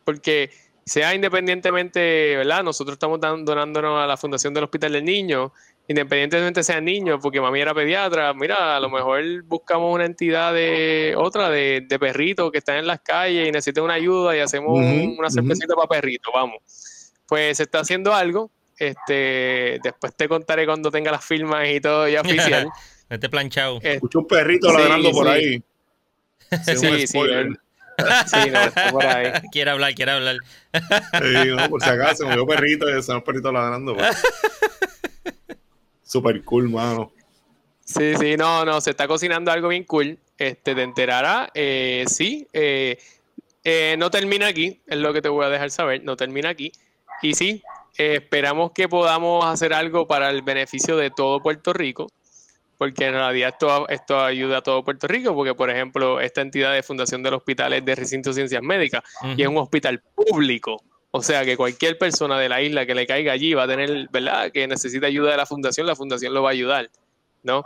[0.07, 0.49] Porque
[0.87, 2.65] sea independientemente, ¿verdad?
[2.65, 5.53] Nosotros estamos donándonos a la Fundación del Hospital del Niño
[5.87, 11.15] independientemente sean niños, porque mami era pediatra, mira, a lo mejor buscamos una entidad de
[11.17, 15.31] otra de, perritos que están en las calles y necesitan una ayuda y hacemos una
[15.31, 16.59] cervecita para perritos, vamos.
[17.27, 18.51] Pues se está haciendo algo.
[18.77, 22.69] Este, después te contaré cuando tenga las firmas y todo ya oficial.
[23.09, 23.79] este planchado.
[23.81, 25.63] Escucho un perrito ladrando por ahí.
[26.65, 27.07] Sí, sí.
[27.07, 27.19] sí
[28.51, 29.33] no, por ahí.
[29.53, 30.37] Quiere hablar, quiere hablar.
[30.73, 33.97] Sí, no, por si acaso, me veo perrito y un perrito ladrando.
[33.97, 34.17] Pues.
[36.15, 37.11] Super cool, mano.
[37.85, 40.17] Sí, sí, no, no, se está cocinando algo bien cool.
[40.39, 41.51] Este, te enterará.
[41.55, 42.97] Eh, sí, eh,
[43.65, 46.71] eh, no termina aquí, es lo que te voy a dejar saber, no termina aquí.
[47.21, 47.65] Y sí,
[47.99, 52.07] esperamos que podamos hacer algo para el beneficio de todo Puerto Rico,
[52.79, 56.75] porque en realidad esto, esto ayuda a todo Puerto Rico, porque por ejemplo, esta entidad
[56.75, 59.03] de Fundación del Hospital es de Recinto de Ciencias Médicas
[59.37, 60.81] y es un hospital público
[61.17, 64.09] O sea que cualquier persona de la isla que le caiga allí va a tener,
[64.11, 64.51] ¿verdad?
[64.51, 66.91] Que necesita ayuda de la fundación, la fundación lo va a ayudar,
[67.45, 67.63] ¿no?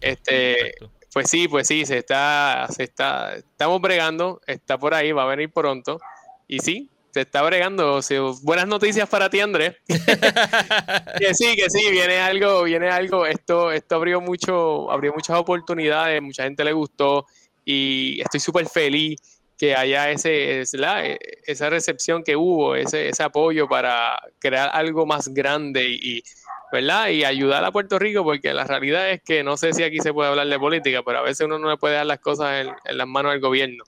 [0.00, 0.72] Este,
[1.12, 5.26] pues sí, pues sí, se está, se está, estamos bregando, está por ahí, va a
[5.26, 6.00] venir pronto.
[6.46, 8.00] Y sí, se está bregando.
[8.40, 9.76] buenas noticias para ti, Andrés.
[9.86, 13.26] que sí, que sí, viene algo, viene algo.
[13.26, 17.26] Esto, esto abrió mucho, abrió muchas oportunidades, mucha gente le gustó
[17.66, 19.20] y estoy súper feliz
[19.58, 25.28] que haya ese, e, esa recepción que hubo, ese, ese apoyo para crear algo más
[25.28, 26.22] grande y,
[26.70, 27.08] ¿verdad?
[27.08, 30.12] Y ayudar a Puerto Rico, porque la realidad es que no sé si aquí se
[30.12, 32.96] puede hablar de política, pero a veces uno no le puede dar las cosas en,
[32.96, 33.84] las manos del gobierno.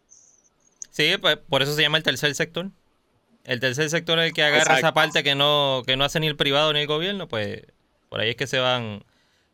[0.91, 2.71] Sí, pues por eso se llama el tercer sector.
[3.45, 6.27] El tercer sector es el que agarra esa parte que no, que no hace ni
[6.27, 7.62] el privado ni el gobierno, pues
[8.09, 9.05] por ahí es que se van,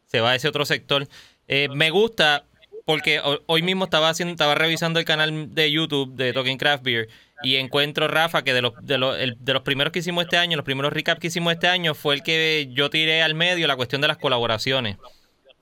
[0.06, 1.06] se va ese otro sector.
[1.46, 2.46] Eh, me gusta,
[2.86, 7.08] porque hoy mismo estaba haciendo, estaba revisando el canal de YouTube de Talking Craft Beer
[7.42, 10.56] y encuentro, Rafa, que de los, de los, de los primeros que hicimos este año,
[10.56, 13.74] los primeros recaps que hicimos este año, fue el que yo tiré al medio la
[13.74, 14.98] cuestión de las colaboraciones.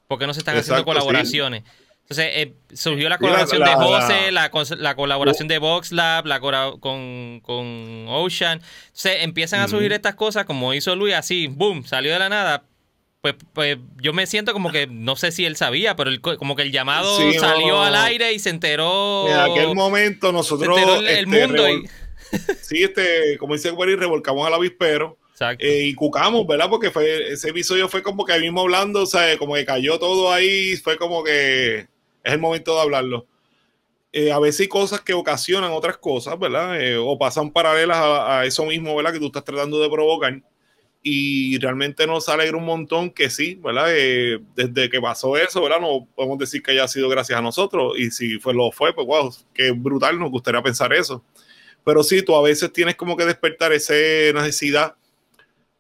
[0.07, 1.65] ¿Por qué no se están haciendo colaboraciones?
[2.03, 8.05] Entonces, eh, surgió la colaboración de José, la, la, colaboración de VoxLab, la con, con
[8.09, 8.61] Ocean.
[8.89, 12.65] Entonces, empiezan a surgir estas cosas, como hizo Luis, así, boom, salió de la nada
[13.25, 16.61] pues, pues yo me siento como que, no sé si él sabía, pero como que
[16.61, 19.27] el llamado salió al aire y se enteró.
[19.27, 20.79] En aquel momento nosotros.
[20.79, 21.65] el, este, mundo.
[22.61, 25.17] Sí, este, como dice Guari, revolcamos al avispero.
[25.59, 26.69] Eh, y cucamos, ¿verdad?
[26.69, 29.99] Porque fue, ese episodio fue como que ahí mismo hablando, o sea, como que cayó
[29.99, 31.89] todo ahí, fue como que es
[32.25, 33.27] el momento de hablarlo.
[34.13, 36.79] Eh, a veces hay cosas que ocasionan otras cosas, ¿verdad?
[36.79, 39.15] Eh, o pasan paralelas a, a, eso mismo, ¿verdad?
[39.15, 40.43] Que tú estás tratando de provocar
[41.07, 43.89] y realmente nos alegra un montón que sí, ¿verdad?
[43.91, 45.79] Eh, desde que pasó eso, ¿verdad?
[45.79, 49.07] No podemos decir que haya sido gracias a nosotros y si fue lo fue, pues
[49.07, 51.23] wow, qué brutal, nos gustaría pensar eso.
[51.85, 53.93] Pero sí, tú a veces tienes como que despertar esa
[54.33, 54.97] necesidad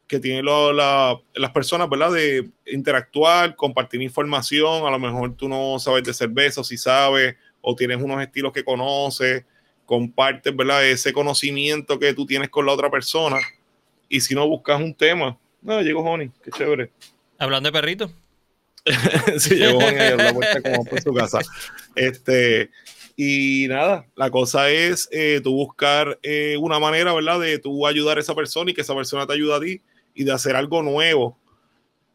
[0.06, 2.12] que tienen las personas, ¿verdad?
[2.12, 7.36] De interactuar, compartir información, a lo mejor tú no sabes de cerveza, o si sabes,
[7.62, 9.46] o tienes unos estilos que conoces,
[9.86, 10.86] compartes, ¿verdad?
[10.86, 13.38] Ese conocimiento que tú tienes con la otra persona
[14.08, 16.90] y si no buscas un tema, no, llegó Honey, qué chévere.
[17.38, 18.10] Hablando de perrito.
[19.38, 21.40] sí, llegó Honey a la vuelta como por su casa.
[21.96, 22.70] Este,
[23.16, 27.40] y nada, la cosa es eh, tú buscar eh, una manera, ¿verdad?
[27.40, 29.80] De tú ayudar a esa persona y que esa persona te ayude a ti
[30.14, 31.38] y de hacer algo nuevo.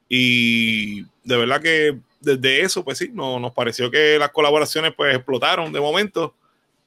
[0.07, 5.15] Y de verdad que desde eso, pues sí, no, nos pareció que las colaboraciones pues
[5.15, 6.35] explotaron de momento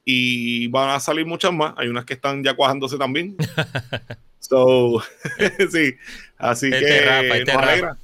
[0.05, 1.74] y van a salir muchas más.
[1.76, 3.36] Hay unas que están ya cuajándose también.
[4.43, 5.01] So,
[5.70, 5.95] sí,
[6.36, 6.99] así este que
[7.38, 7.97] este nos, alegra,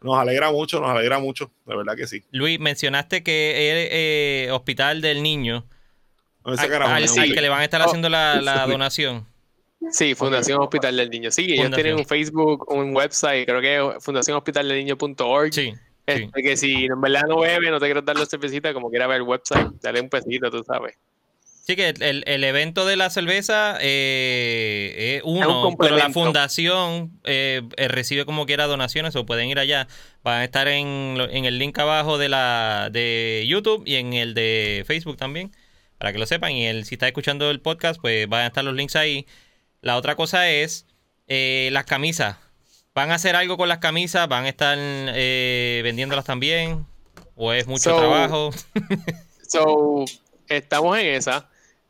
[0.00, 2.24] nos, alegra, mucho, nos alegra mucho, de verdad que sí.
[2.30, 5.66] Luis, mencionaste que el eh, Hospital del Niño,
[6.42, 9.26] al, que le van a estar haciendo la, oh, donación.
[9.90, 11.30] Sí, Fundación Hospital del Niño.
[11.30, 15.52] Sí, ellos tienen un Facebook, un website, creo que es fundacionhospitaldelniño.org.
[15.52, 15.74] Sí.
[16.06, 19.06] Este, que si en verdad no bebe, no te quieres dar la cervecita, como quiera
[19.06, 20.96] ver el website, dale un pesito, tú sabes.
[21.68, 27.60] Sí, que el, el, evento de la cerveza eh, es uno, pero la fundación eh,
[27.76, 29.86] eh, recibe como quiera donaciones o pueden ir allá.
[30.22, 34.32] Van a estar en, en, el link abajo de la de YouTube y en el
[34.32, 35.52] de Facebook también,
[35.98, 36.52] para que lo sepan.
[36.52, 39.26] Y el, si está escuchando el podcast, pues van a estar los links ahí.
[39.82, 40.86] La otra cosa es
[41.26, 42.38] las camisas.
[42.94, 44.26] ¿Van a hacer algo con las camisas?
[44.26, 46.86] ¿Van a estar vendiéndolas también?
[47.36, 48.52] ¿O es mucho trabajo?
[49.46, 50.06] so,
[50.48, 51.46] estamos en esa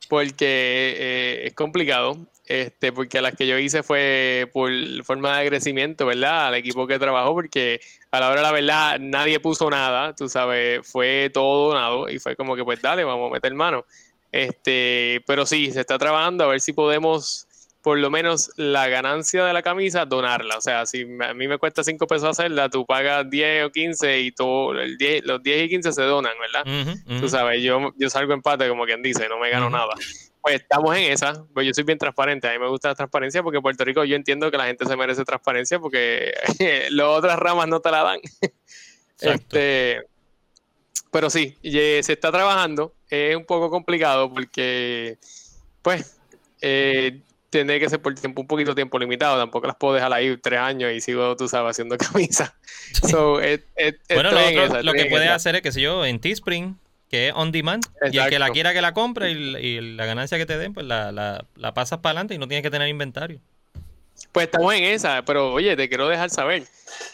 [0.08, 4.70] porque eh, es complicado, este, porque las que yo hice fue por
[5.04, 6.46] forma de agradecimiento, ¿verdad?
[6.46, 7.80] Al equipo que trabajó, porque
[8.10, 12.36] a la hora la verdad nadie puso nada, tú sabes, fue todo donado y fue
[12.36, 13.84] como que pues dale, vamos a meter mano.
[14.32, 17.47] Este, pero sí, se está trabajando a ver si podemos
[17.88, 20.58] por lo menos la ganancia de la camisa, donarla.
[20.58, 24.20] O sea, si a mí me cuesta 5 pesos hacerla, tú pagas 10 o 15
[24.20, 26.92] y todo, el 10, los 10 y 15 se donan, ¿verdad?
[27.18, 29.94] Tú sabes, yo, yo salgo empate, como quien dice, no me gano nada.
[30.42, 33.42] Pues estamos en esa, pues yo soy bien transparente, a mí me gusta la transparencia
[33.42, 36.34] porque en Puerto Rico yo entiendo que la gente se merece transparencia porque
[36.90, 38.20] las otras ramas no te la dan.
[39.22, 40.02] este,
[41.10, 45.16] pero sí, se está trabajando, es un poco complicado porque,
[45.80, 46.18] pues,
[46.60, 49.38] eh, tiene que ser por tiempo, un poquito tiempo limitado.
[49.38, 52.54] Tampoco las puedo dejar ahí tres años y sigo, tú sabes, haciendo camisa.
[53.02, 54.30] bueno,
[54.82, 56.78] lo, que puedes hacer es, que sé yo, en Teespring,
[57.08, 60.36] que es on demand, y el que la quiera que la compre y, la ganancia
[60.36, 63.40] que te den, pues la, la, pasas para adelante y no tienes que tener inventario.
[64.32, 66.64] Pues estamos en esa, pero oye, te quiero dejar saber,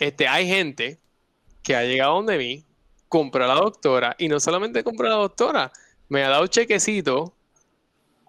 [0.01, 0.99] este, hay gente
[1.63, 2.65] que ha llegado donde mí,
[3.09, 5.73] compra a la doctora, y no solamente compra a la doctora,
[6.09, 7.35] me ha dado chequecito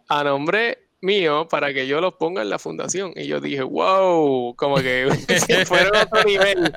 [0.08, 3.14] a nombre míos para que yo los ponga en la fundación.
[3.16, 5.08] Y yo dije, wow, como que
[5.66, 6.74] fueron a otro nivel.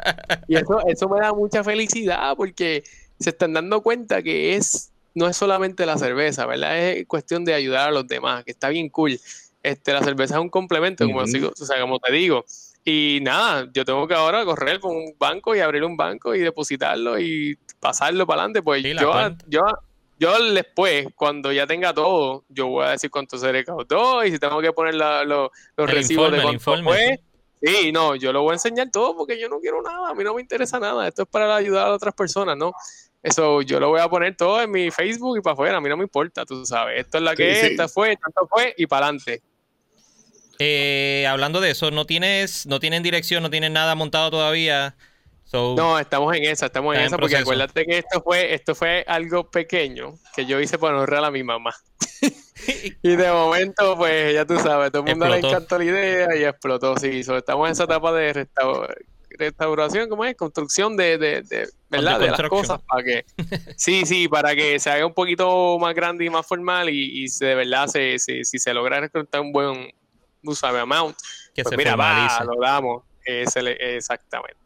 [0.46, 2.84] Y eso, eso me da mucha felicidad porque
[3.18, 6.78] se están dando cuenta que es no es solamente la cerveza, ¿verdad?
[6.78, 9.18] Es cuestión de ayudar a los demás, que está bien cool.
[9.62, 12.44] Este, la cerveza es un complemento, como, o sea, como te digo.
[12.84, 16.40] Y nada, yo tengo que ahora correr con un banco y abrir un banco y
[16.40, 18.62] depositarlo y pasarlo para adelante.
[18.62, 19.12] Pues yo,
[19.48, 19.62] yo,
[20.18, 24.38] yo después, cuando ya tenga todo, yo voy a decir cuánto se recaudó y si
[24.38, 27.20] tengo que poner los recibos de cuánto fue.
[27.60, 30.22] Sí, no, yo lo voy a enseñar todo porque yo no quiero nada, a mí
[30.22, 31.08] no me interesa nada.
[31.08, 32.72] Esto es para ayudar a otras personas, ¿no?
[33.22, 35.88] Eso yo lo voy a poner todo en mi Facebook y para afuera, a mí
[35.88, 37.00] no me importa, tú sabes.
[37.00, 39.42] Esto es la que es, esta fue, tanto fue y para adelante.
[40.60, 44.96] Eh, hablando de eso, no tienes, no tienen dirección, no tienen nada montado todavía.
[45.52, 49.50] No, estamos en esa, estamos en esa, porque acuérdate que esto fue, esto fue algo
[49.50, 51.74] pequeño que yo hice para honrar a mi mamá.
[53.02, 56.44] y de momento, pues ya tú sabes, todo el mundo le encantó la idea y
[56.44, 56.96] explotó.
[56.96, 58.96] Sí, estamos en esa etapa de restauración
[59.38, 60.36] restauración, ¿cómo es?
[60.36, 62.20] Construcción de, de, de ¿verdad?
[62.20, 63.24] De, las cosas para que,
[63.76, 67.26] sí, sí, para que se haga un poquito más grande y más formal y, y
[67.38, 69.92] de verdad se, si se logra reclutar un buen,
[70.42, 71.16] tú sabes, amount,
[71.54, 74.56] que pues se mira, va, lo damos, exactamente.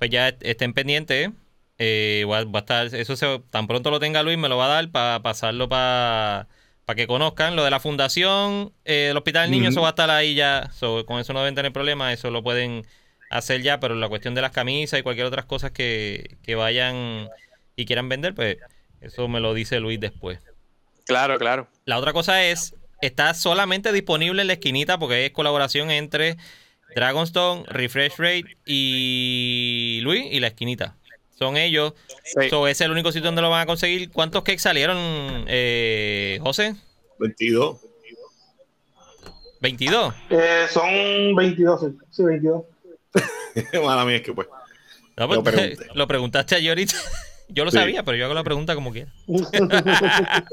[0.00, 1.30] Pues ya estén pendientes,
[1.78, 4.68] eh, va, a estar, eso se, tan pronto lo tenga Luis, me lo va a
[4.68, 6.48] dar para pasarlo para
[6.84, 9.90] para que conozcan lo de la fundación, eh, el Hospital del Niño, eso va a
[9.90, 10.70] estar ahí ya,
[11.06, 12.84] con eso no deben tener problemas, eso lo pueden
[13.30, 17.28] hacer ya, pero la cuestión de las camisas y cualquier otras cosas que, que vayan
[17.76, 18.56] y quieran vender, pues
[19.00, 20.40] eso me lo dice Luis después.
[21.06, 21.68] Claro, claro.
[21.84, 26.38] La otra cosa es, está solamente disponible en la esquinita porque es colaboración entre
[26.94, 30.96] Dragonstone, Refresh Rate y Luis y la esquinita.
[31.38, 31.94] Son ellos.
[32.24, 34.10] ese es el único sitio donde lo van a conseguir.
[34.10, 34.98] ¿Cuántos cakes salieron,
[35.48, 36.74] eh, José?
[37.18, 37.78] 22.
[39.62, 40.14] ¿22?
[40.30, 41.80] Eh, son 22,
[42.10, 42.62] sí, 22.
[43.84, 44.48] Mala mía, es que pues.
[45.16, 46.96] pues lo, preguntaste ayer ahorita.
[47.48, 49.12] Yo lo sabía, pero yo hago la pregunta como quiera.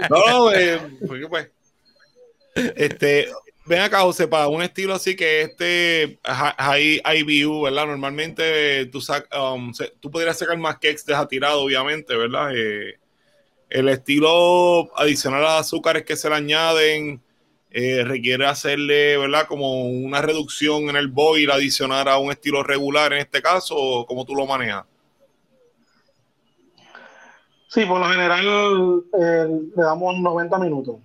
[0.10, 0.82] no, eh,
[1.30, 1.52] pues.
[2.76, 3.28] Este,
[3.68, 7.88] ven acá, José, para un estilo así que este high IBU, ¿verdad?
[7.88, 9.00] Normalmente tú,
[9.40, 12.52] um, tú podrías sacar más cakes tirado obviamente, ¿verdad?
[12.56, 13.00] Eh,
[13.70, 17.22] el estilo adicional a azúcares que se le añaden,
[17.72, 19.48] eh, requiere hacerle, ¿verdad?
[19.48, 24.26] Como una reducción en el boil, adicionar a un estilo regular en este caso, cómo
[24.26, 24.86] tú lo manejas.
[27.68, 30.96] Sí, por lo general eh, le damos 90 minutos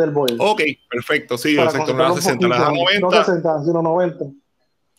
[0.00, 0.36] del.
[0.38, 3.00] Ok, perfecto, sí, exacto, no 60, le das 90.
[3.00, 4.24] No 60, sino 90.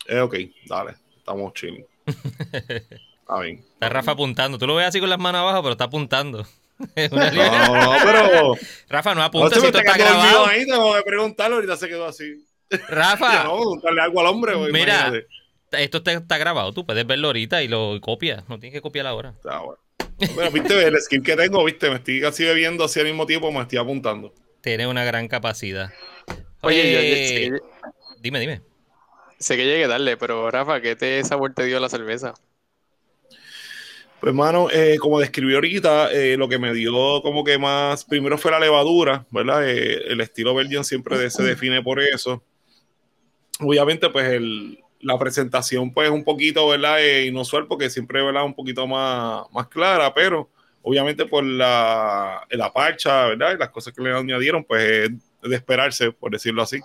[0.08, 0.34] Eh, ok,
[0.66, 1.86] dale, estamos chilling.
[2.06, 3.64] Está bien.
[3.74, 6.44] Está Rafa apuntando, tú lo ves así con las manos abajo, pero está apuntando.
[6.78, 8.54] no, no, pero.
[8.88, 10.46] Rafa, no apunta si esto está grabado.
[10.46, 12.44] Ahí, tengo que preguntarlo, ahorita se quedó así.
[12.88, 13.44] Rafa.
[13.44, 14.56] no, preguntarle algo al hombre.
[14.72, 15.12] Mira,
[15.72, 19.34] esto está, grabado, tú puedes verlo ahorita y lo copias, no tienes que copiar ahora.
[19.36, 19.78] Está bueno.
[20.34, 23.50] Bueno, viste, el skin que tengo, viste, me estoy así bebiendo así al mismo tiempo,
[23.50, 24.32] me estoy apuntando.
[24.62, 25.92] Tiene una gran capacidad.
[26.60, 27.52] Oye,
[28.20, 28.62] dime, dime.
[29.38, 32.34] Sé que llegue a darle, pero Rafa, ¿qué te sabor te dio la cerveza?
[34.20, 36.92] Pues, hermano, eh, como describió ahorita, eh, lo que me dio
[37.22, 39.68] como que más, primero fue la levadura, ¿verdad?
[39.68, 42.40] Eh, el estilo Belgian siempre se define por eso.
[43.58, 47.00] Obviamente, pues el, la presentación, pues un poquito, ¿verdad?
[47.24, 48.44] inusual porque siempre, ¿verdad?
[48.44, 50.48] Un poquito más, más clara, pero
[50.82, 53.54] obviamente por la, la parcha, ¿verdad?
[53.54, 55.10] Y las cosas que le añadieron, pues
[55.42, 56.80] de esperarse, por decirlo así.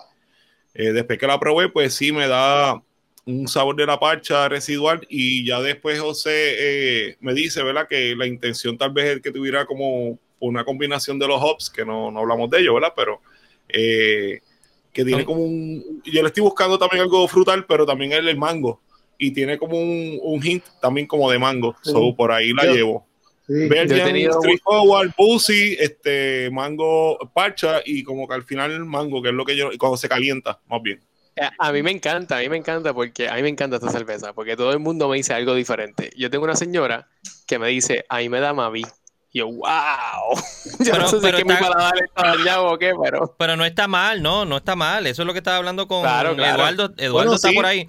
[0.74, 2.82] después que la probé, pues sí me da
[3.28, 7.86] un sabor de la parcha residual y ya después José eh, me dice, ¿verdad?
[7.86, 11.84] Que la intención tal vez es que tuviera como una combinación de los hops, que
[11.84, 12.94] no, no hablamos de ello, ¿verdad?
[12.96, 13.20] Pero
[13.68, 14.40] eh,
[14.92, 16.02] que tiene como un...
[16.04, 18.80] Yo le estoy buscando también algo frutal, pero también el, el mango.
[19.18, 21.76] Y tiene como un, un hint también como de mango.
[22.16, 23.06] por ahí la llevo.
[23.48, 29.34] Sí, Forward, Pussy, este, mango, parcha y como que al final el mango, que es
[29.34, 31.00] lo que yo, cuando se calienta, más bien.
[31.34, 33.90] Eh, a mí me encanta, a mí me encanta porque a mí me encanta esta
[33.90, 36.10] cerveza, porque todo el mundo me dice algo diferente.
[36.16, 37.08] Yo tengo una señora
[37.46, 38.84] que me dice, a mí me da Mavi.
[39.30, 39.62] Y yo, wow.
[40.80, 43.34] Yo pero, no sé si es que mi paladar está dañado o qué, pero.
[43.38, 45.06] Pero no está mal, no, no está mal.
[45.06, 46.92] Eso es lo que estaba hablando con Eduardo.
[46.96, 47.86] Eduardo está por ahí.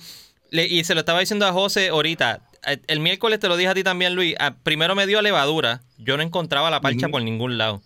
[0.51, 2.41] Y se lo estaba diciendo a José ahorita.
[2.67, 4.35] Eh, el miércoles te lo dije a ti también, Luis.
[4.39, 5.81] Ah, primero me dio levadura.
[5.97, 7.81] Yo no encontraba la parcha por ningún lado.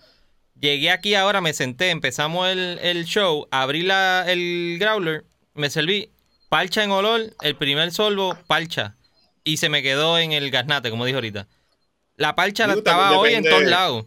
[0.59, 6.09] Llegué aquí ahora, me senté, empezamos el, el show, abrí la, el growler me serví
[6.49, 8.95] palcha en olor, el primer solvo, palcha.
[9.43, 11.47] Y se me quedó en el gasnate, como dijo ahorita.
[12.15, 14.05] La palcha la estaba hoy en todos lados.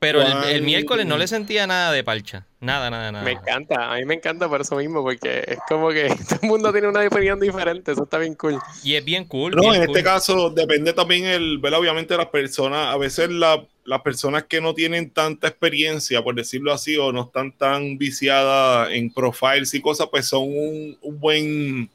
[0.00, 2.46] Pero el, miércoles no le sentía nada de parcha.
[2.60, 3.24] Nada, nada, nada.
[3.24, 6.48] Me encanta, a mí me encanta por eso mismo, porque es como que todo el
[6.48, 8.58] mundo tiene una opinión diferente, eso está bien cool.
[8.84, 9.56] Y es bien cool.
[9.56, 9.96] No, bien en cool.
[9.96, 11.80] este caso depende también el, ¿verdad?
[11.80, 16.72] Obviamente las personas, a veces la- las personas que no tienen tanta experiencia, por decirlo
[16.72, 21.90] así, o no están tan viciadas en profiles y cosas, pues son un, un buen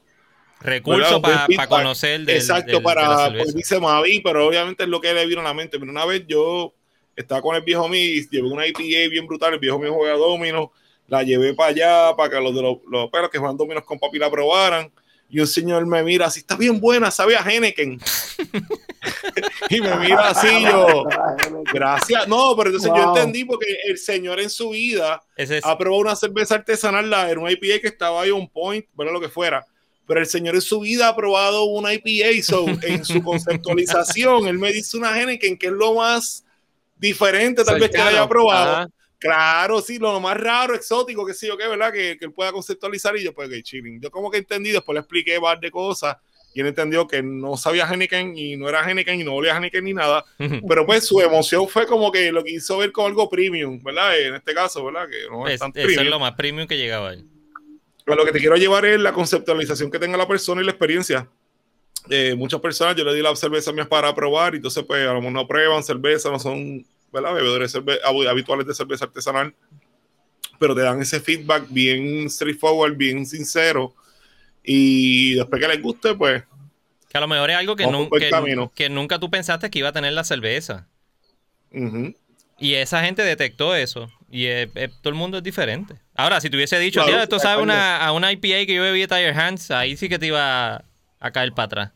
[0.60, 3.44] Recurso para conocer del, exacto del- de la para, cerveza.
[3.44, 5.78] pues dice Mavi, pero obviamente es lo que le vino a la mente.
[5.78, 6.72] Pero una vez yo
[7.16, 10.14] estaba con el viejo mío y llevé una IPA bien brutal, el viejo mío juega
[10.16, 10.72] domino,
[11.08, 13.98] la llevé para allá para que los de los, los perros que juegan dominos con
[13.98, 14.90] papi la probaran.
[15.30, 17.98] Y un señor me mira así, está bien buena, sabe a Henneken.
[19.70, 21.04] y me mira así yo,
[21.72, 22.28] gracias.
[22.28, 23.16] No, pero entonces yo Wow.
[23.16, 27.40] entendí porque el señor en su vida es- ha probado una cerveza artesanal, la, era
[27.40, 29.64] una IPA que estaba ahí on point, bueno, lo que fuera.
[30.06, 34.58] Pero el señor en su vida ha probado una IPA, so, en su conceptualización, él
[34.58, 36.43] me dice una Henneken que es lo más
[37.04, 38.72] diferente tal vez que haya probado.
[38.76, 38.88] Ajá.
[39.18, 41.92] Claro, sí, lo más raro, exótico, que sí, yo qué, ¿verdad?
[41.92, 44.00] Que, que él pueda conceptualizar y yo, pues, que chilling.
[44.00, 46.16] Yo como que entendí, después le expliqué varias de cosas
[46.52, 49.56] y él entendió que no sabía Henneken y no era Henneken y no olía a
[49.56, 50.24] Henneken ni nada.
[50.68, 54.18] Pero pues su emoción fue como que lo quiso ver como algo premium, ¿verdad?
[54.20, 55.08] En este caso, ¿verdad?
[55.08, 57.14] Que no es, es- tan eso es lo más premium que llegaba.
[58.04, 60.72] Pero lo que te quiero llevar es la conceptualización que tenga la persona y la
[60.72, 61.26] experiencia.
[62.10, 65.00] Eh, muchas personas, yo le di la cerveza a mis para probar y entonces pues
[65.08, 66.84] a lo mejor no prueban cerveza, no son
[67.14, 67.32] ¿verdad?
[67.32, 67.74] bebedores
[68.28, 69.54] habituales de cerveza artesanal,
[70.58, 73.94] pero te dan ese feedback bien straightforward, bien sincero
[74.62, 76.42] y después que les guste, pues
[77.08, 78.10] Que a lo mejor es algo que, nun-
[78.74, 80.86] que- nunca tú pensaste que iba a tener la cerveza.
[81.72, 82.14] ujú.
[82.58, 84.08] Y esa gente detectó eso.
[84.30, 85.96] Y eh, eh, todo el mundo es diferente.
[86.14, 88.82] Ahora, si te hubiese dicho, Claro, "Tío, esto sabe una, a una IPA que yo
[88.82, 90.84] bebí de Tire Hands, ahí sí que te iba a,
[91.20, 91.90] a caer para atrás.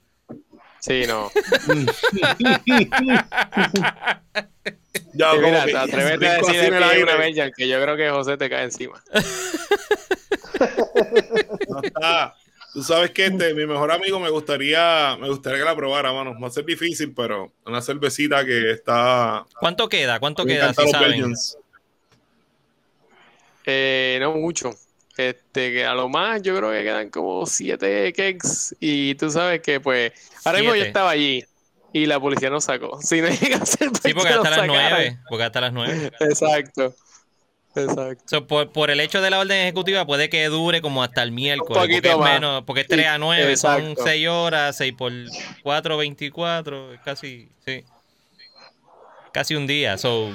[0.80, 1.30] Sí, no.
[5.12, 7.16] ya Sí, mira, que te atreves a decir en el una aire.
[7.16, 9.02] Belgian, que yo creo que José te cae encima.
[11.68, 12.34] No está.
[12.72, 16.36] Tú sabes que este, mi mejor amigo me gustaría, me gustaría que la probara, mano.
[16.40, 19.46] Va a ser difícil, pero una cervecita que está.
[19.58, 20.20] ¿Cuánto queda?
[20.20, 20.74] ¿Cuánto queda?
[20.74, 21.34] Si saben?
[23.64, 24.74] Eh, no mucho.
[25.16, 28.76] Este, que a lo más yo creo que quedan como siete kegs.
[28.80, 30.12] Y tú sabes que, pues,
[30.44, 31.44] ahora mismo yo estaba allí
[31.92, 32.98] y la policía nos sacó.
[33.02, 35.18] Si no llega a ser Sí, porque que hasta las nueve.
[35.28, 36.12] Porque hasta las nueve.
[36.20, 36.94] Exacto.
[37.74, 38.24] Exacto.
[38.26, 41.30] So, por, por el hecho de la orden ejecutiva puede que dure como hasta el
[41.32, 41.80] miércoles.
[41.80, 44.02] poquito porque es menos, porque es 3 a 9, son Exacto.
[44.04, 45.12] 6 horas, 6 por
[45.62, 47.84] 4, 24, es casi, sí.
[49.32, 49.96] Casi un día.
[49.98, 50.32] So,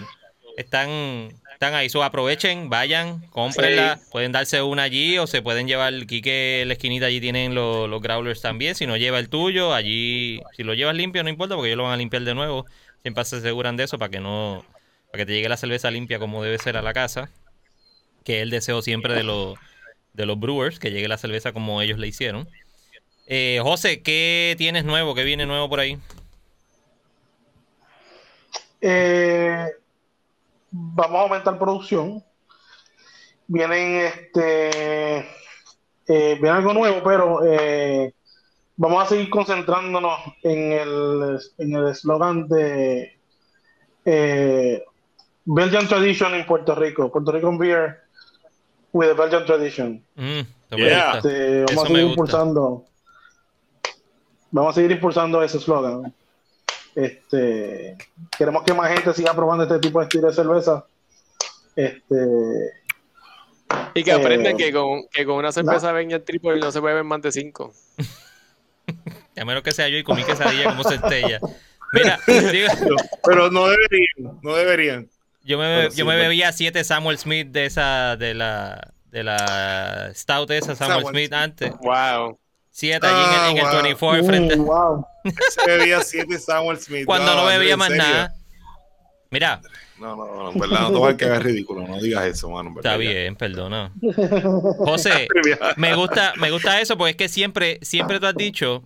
[0.55, 1.33] están,
[1.63, 1.89] están ahí.
[1.89, 3.99] So, aprovechen, vayan, cómprenla.
[4.11, 6.05] Pueden darse una allí o se pueden llevar.
[6.05, 8.75] Quique la esquinita allí tienen los, los growlers también.
[8.75, 11.83] Si no lleva el tuyo, allí, si lo llevas limpio, no importa, porque ellos lo
[11.83, 12.65] van a limpiar de nuevo.
[13.01, 14.65] Siempre se aseguran de eso para que no,
[15.11, 17.29] para que te llegue la cerveza limpia como debe ser a la casa.
[18.25, 19.57] Que es el deseo siempre de los,
[20.13, 22.49] de los brewers, que llegue la cerveza como ellos le hicieron.
[23.27, 25.15] Eh, José, ¿qué tienes nuevo?
[25.15, 25.97] ¿Qué viene nuevo por ahí?
[28.81, 29.69] Eh,
[30.73, 32.23] vamos a aumentar producción.
[33.47, 35.19] Vienen este
[36.07, 38.13] eh, viene algo nuevo, pero eh,
[38.75, 43.17] vamos a seguir concentrándonos en el en el eslogan de
[44.05, 44.83] eh,
[45.45, 48.01] Belgian Tradition en Puerto Rico, Puerto Rican Beer
[48.91, 50.03] with a Belgian Tradition.
[50.15, 50.41] Mm,
[50.75, 51.17] Yeah.
[51.17, 52.85] Este, vamos Eso a seguir impulsando
[54.49, 56.13] vamos a seguir impulsando ese eslogan.
[56.95, 57.97] Este,
[58.37, 60.85] queremos que más gente siga probando este tipo de estilo de cerveza.
[61.75, 62.15] Este,
[63.95, 66.95] Y que Eh, aprendan que con, que con una cerveza Belgian Triple no se puede
[66.95, 67.73] ver más de cinco.
[69.37, 71.39] A menos que sea yo y comí quesadilla como centella.
[71.93, 72.19] Mira,
[72.51, 72.67] digo,
[73.23, 75.09] Pero no deberían, no deberían.
[75.43, 79.23] yo me, Pero yo sí, me bebía siete Samuel Smith de esa, de la, de
[79.23, 81.33] la Stout esa Samuel Samuel Smith Smith.
[81.33, 81.73] antes.
[81.81, 82.37] Wow.
[82.75, 83.81] Siete allí en el, en el Ah, wow.
[83.83, 84.57] 24 frente.
[84.57, 85.05] mm, wow.
[85.51, 87.05] Se bebía siete Samuel Smith.
[87.05, 88.03] Cuando no, bebía en más serio.
[88.03, 88.33] nada.
[89.29, 89.61] Mira,
[89.99, 91.87] No, no, no, en verdad, no te vas a quedar ridículo.
[91.87, 92.71] No digas eso, mano.
[92.71, 93.19] en está verdad, ya.
[93.19, 93.91] bien, perdona.
[94.79, 95.27] José,
[95.77, 98.83] me gusta, me gusta eso porque es que siempre, siempre tú has dicho,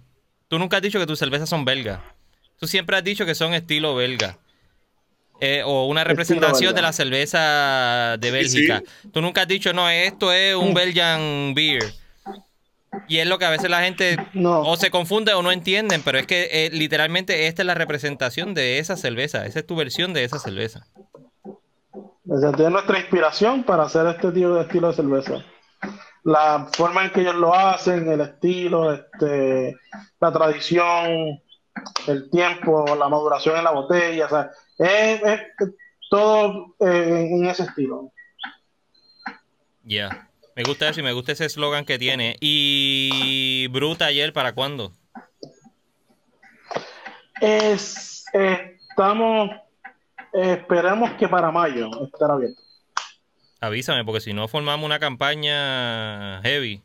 [0.50, 2.00] tú nunca has dicho que tus cervezas son belgas.
[2.60, 4.38] Tú siempre has dicho que son estilo belga.
[5.40, 8.84] Eh, o una representación de la cerveza de Bélgica.
[9.14, 11.84] Tú nunca has dicho, no, esto es un Belgian beer.
[13.08, 14.62] Y es lo que a veces la gente No.
[14.62, 18.54] o se confunde o no entienden, pero es que eh, literalmente esta es la representación
[18.54, 19.46] de esa cerveza.
[19.46, 20.86] Esa es tu versión de esa cerveza.
[22.40, 25.46] Sea, tiene nuestra inspiración para hacer este tipo de estilo de cerveza.
[26.24, 29.78] La forma en que ellos lo hacen, el estilo, este,
[30.20, 31.40] la tradición,
[32.08, 34.26] el tiempo, la maduración en la botella.
[34.26, 35.42] O sea, es, es-
[36.10, 38.12] todo eh, en ese estilo.
[39.84, 40.27] Ya.
[40.58, 42.36] Me gusta eso y me gusta ese eslogan que tiene.
[42.42, 44.92] ¿Y Bruta ayer para cuándo?
[47.40, 49.52] Es, estamos,
[50.34, 52.60] esperamos que para mayo estará abierto.
[53.62, 56.82] Avísame, porque si no formamos una campaña heavy.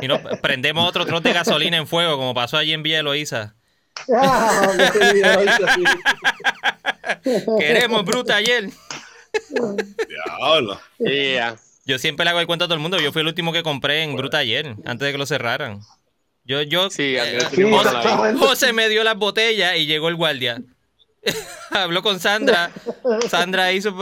[0.00, 3.56] Si no, prendemos otro trote de gasolina en fuego, como pasó allí en Villa Eloísa.
[4.14, 4.68] Ah,
[7.58, 8.70] Queremos Bruta ayer.
[10.08, 10.78] Diablo.
[10.98, 11.56] Yeah.
[11.86, 12.98] Yo siempre le hago el cuento a todo el mundo.
[13.00, 15.80] Yo fui el último que compré en Bruta ayer, antes de que lo cerraran.
[16.44, 17.38] Yo, yo, Sí, eh,
[18.38, 20.62] José, me dio las botellas y llegó el guardia.
[21.70, 22.70] Habló con Sandra.
[23.28, 23.96] Sandra hizo.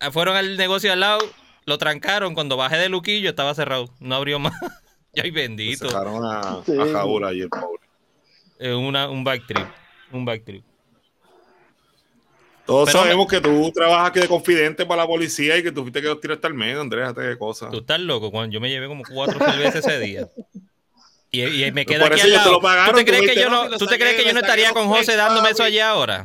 [0.00, 0.10] "Ah".
[0.10, 1.18] Fueron al negocio al lado,
[1.64, 2.34] lo trancaron.
[2.34, 3.88] Cuando bajé de Luquillo estaba cerrado.
[3.98, 4.52] No abrió más.
[5.22, 5.88] Ay, bendito.
[5.90, 6.72] Sacaron a, Sí.
[6.78, 7.82] a Jaúl ayer, pobre.
[8.58, 9.66] Eh, una, un back trip.
[10.12, 10.64] Un back trip.
[12.66, 15.82] Todos Pero sabemos que tú trabajas que de confidente para la policía y que tú
[15.82, 17.70] fuiste que los tiraste al medio, Andrés, déjate de cosas.
[17.70, 18.50] Tú estás loco, Juan.
[18.50, 20.28] Yo me llevé como cuatro cervezas ese día.
[21.30, 22.52] Y, y me quedé aquí al te lado.
[22.52, 23.98] lo pagaron, ¿Tú te tú crees que yo no, no, si lo ¿tú te saqué,
[24.00, 26.24] crees que yo le no saqué estaría con José dándome eso allá ahora?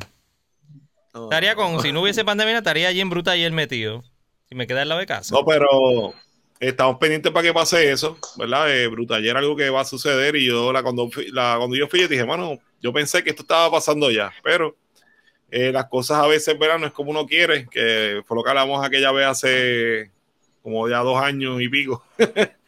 [1.13, 1.23] No.
[1.23, 4.03] Estaría con, si no hubiese pandemia, estaría allí en Bruta ayer metido.
[4.49, 5.35] Si me queda al lado de casa.
[5.35, 6.13] No, pero
[6.59, 8.73] estamos pendientes para que pase eso, ¿verdad?
[8.75, 11.87] Eh, Bruta, ayer algo que va a suceder y yo la, cuando, la, cuando yo
[11.87, 14.75] fui, yo dije, mano, yo pensé que esto estaba pasando ya, pero
[15.51, 16.79] eh, las cosas a veces, ¿verdad?
[16.79, 20.09] No es como uno quiere, que fue lo que hablamos aquella vez hace
[20.63, 22.03] como ya dos años y pico.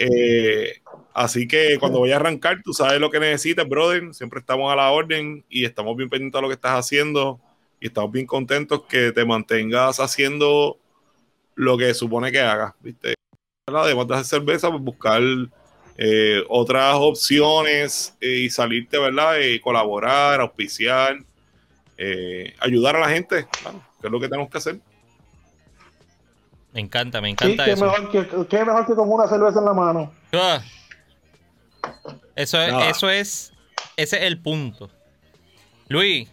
[0.00, 0.80] Eh,
[1.12, 4.14] así que cuando voy a arrancar, tú sabes lo que necesitas, brother.
[4.14, 7.40] Siempre estamos a la orden y estamos bien pendientes de lo que estás haciendo
[7.80, 10.78] y estamos bien contentos que te mantengas haciendo
[11.56, 13.14] lo que supone que hagas, ¿viste?
[13.66, 15.20] Además de hacer cerveza, pues buscar
[15.96, 19.40] eh, otras opciones y salirte, ¿verdad?
[19.40, 21.18] Y colaborar, auspiciar,
[21.98, 24.78] eh, ayudar a la gente, claro, que es lo que tenemos que hacer.
[26.72, 27.84] Me encanta, me Sí, encanta qué eso.
[27.86, 30.12] mejor, que, qué mejor que con una cerveza en la mano.
[30.32, 30.62] Ah.
[32.36, 32.90] Eso, es, Nada.
[32.90, 33.52] eso es,
[33.96, 34.90] ese es el punto.
[35.88, 36.28] Luis,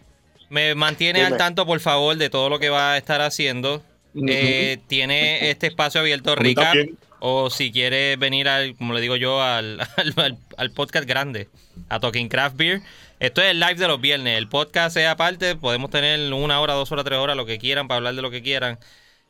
[0.50, 1.32] me mantiene Dime.
[1.32, 3.82] al tanto, por favor, de todo lo que va a estar haciendo.
[4.28, 6.64] Eh, tiene este espacio abierto, A mí recap.
[6.66, 6.98] también.
[7.18, 11.48] O si quieres venir al, como le digo yo, al, al, al- al podcast grande,
[11.88, 12.82] a Talking Craft Beer.
[13.18, 14.36] Esto es el live de los viernes.
[14.36, 15.56] El podcast es aparte.
[15.56, 18.30] Podemos tener una hora, dos horas, tres horas, lo que quieran, para hablar de lo
[18.30, 18.78] que quieran,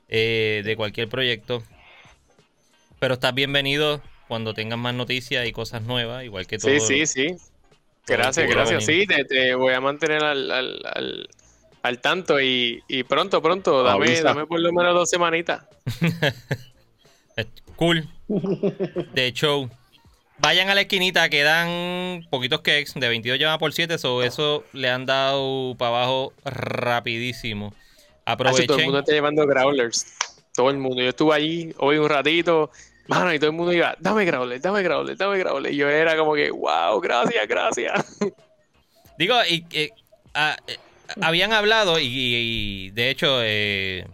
[0.09, 1.63] eh, de cualquier proyecto.
[2.99, 6.71] Pero estás bienvenido cuando tengas más noticias y cosas nuevas, igual que todo.
[6.71, 7.37] Sí, sí, sí.
[8.07, 8.87] Gracias, gracias.
[8.87, 11.29] Sí, te, te voy a mantener al, al, al,
[11.83, 14.23] al tanto y, y pronto, pronto, dame, Avisa.
[14.23, 15.63] dame por lo menos dos semanitas.
[17.77, 18.09] Cool.
[18.29, 19.69] De show.
[20.39, 22.93] Vayan a la esquinita, quedan poquitos cakes.
[22.95, 27.69] De 22 llevan por 7, so eso le han dado para abajo rapidísimo.
[27.69, 27.77] Hacho,
[28.39, 28.85] todo el Aprovechen.
[28.85, 30.07] mundo está llevando growlers.
[30.55, 31.03] Todo el mundo.
[31.03, 32.71] Yo estuve allí hoy un ratito.
[33.09, 35.73] Mano, y todo el mundo iba, dame growler, dame growler, dame growler.
[35.73, 38.19] Y yo era como que, wow, gracias, gracias.
[39.19, 39.91] Digo, y, eh,
[40.35, 40.77] ah, eh,
[41.23, 44.07] habían hablado, y, y- y, de hecho, eh,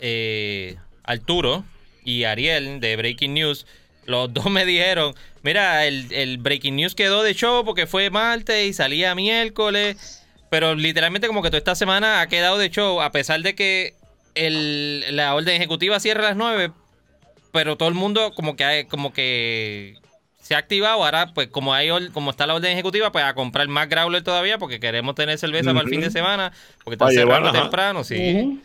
[0.00, 1.64] eh, Arturo
[2.04, 3.66] y Ariel de Breaking News,
[4.06, 8.66] los dos me dijeron, mira, el, el Breaking News quedó de show porque fue martes
[8.66, 13.10] y salía miércoles, pero literalmente como que toda esta semana ha quedado de show, a
[13.12, 13.94] pesar de que
[14.34, 16.70] el- la orden ejecutiva cierra a las 9,
[17.52, 19.96] pero todo el mundo como que hay- como que
[20.42, 21.02] se ha activado.
[21.04, 24.58] Ahora pues como hay como está la orden ejecutiva pues a comprar más growler todavía
[24.58, 26.52] porque queremos tener cerveza para el fin de semana
[26.82, 28.60] porque está cerrando temprano sí.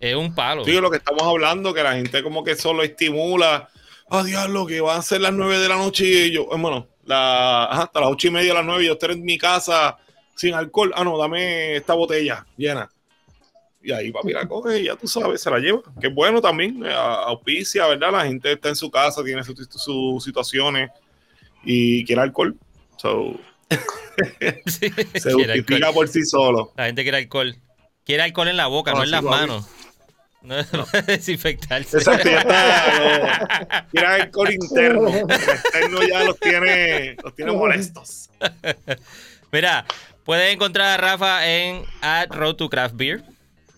[0.00, 0.64] Es un palo.
[0.64, 3.68] Sí, lo que estamos hablando, que la gente como que solo estimula,
[4.10, 7.64] ah, diablo, que van a ser las nueve de la noche y yo, bueno, la,
[7.64, 9.96] ajá, hasta las ocho y media, las nueve, yo estoy en mi casa
[10.34, 12.90] sin alcohol, ah, no, dame esta botella llena.
[13.82, 15.80] Y ahí papi la coge y ya tú sabes, se la lleva.
[15.98, 18.12] Que bueno también, eh, auspicia, ¿verdad?
[18.12, 20.90] La gente está en su casa, tiene sus sus situaciones
[21.64, 22.56] y quiere alcohol.
[22.98, 23.40] So,
[24.66, 25.94] Sí, se justifica alcohol.
[25.94, 26.72] por sí solo.
[26.76, 27.56] la gente quiere alcohol
[28.04, 29.52] quiere alcohol en la boca no, No, en las papi.
[30.42, 30.56] No,
[31.06, 33.86] desinfectarse Exacto, ya está.
[33.90, 35.08] Quiere alcohol interno.
[35.08, 38.30] El externo ya los tiene, los tiene molestos.
[39.52, 39.84] Mira,
[40.24, 43.22] pueden encontrar a Rafa en at Road to Craft Beer.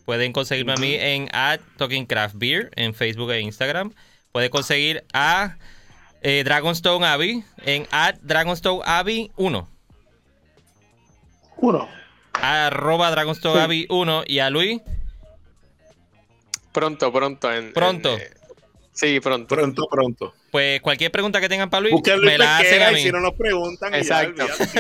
[0.05, 3.93] Pueden conseguirme a mí en at Talking Craft Beer en Facebook e Instagram.
[4.33, 5.57] Pueden conseguir a
[6.23, 9.69] eh, Dragonstone Abbey en at Dragonstone Abbey 1.
[11.59, 11.89] Uno.
[12.33, 13.61] Arroba Dragonstone Sí.
[13.61, 14.81] Abbey 1 y a Luis.
[16.73, 17.53] Pronto, pronto.
[17.53, 18.15] En, Pronto.
[18.15, 18.31] en, eh,
[18.93, 19.55] sí, pronto.
[19.55, 20.35] Pronto, pronto.
[20.51, 23.03] Pues cualquier pregunta que tengan para Luis, me la hacen a y mí.
[23.03, 23.91] si no nos preguntan.
[23.95, 24.47] y ya, Exacto.
[24.67, 24.79] Sí,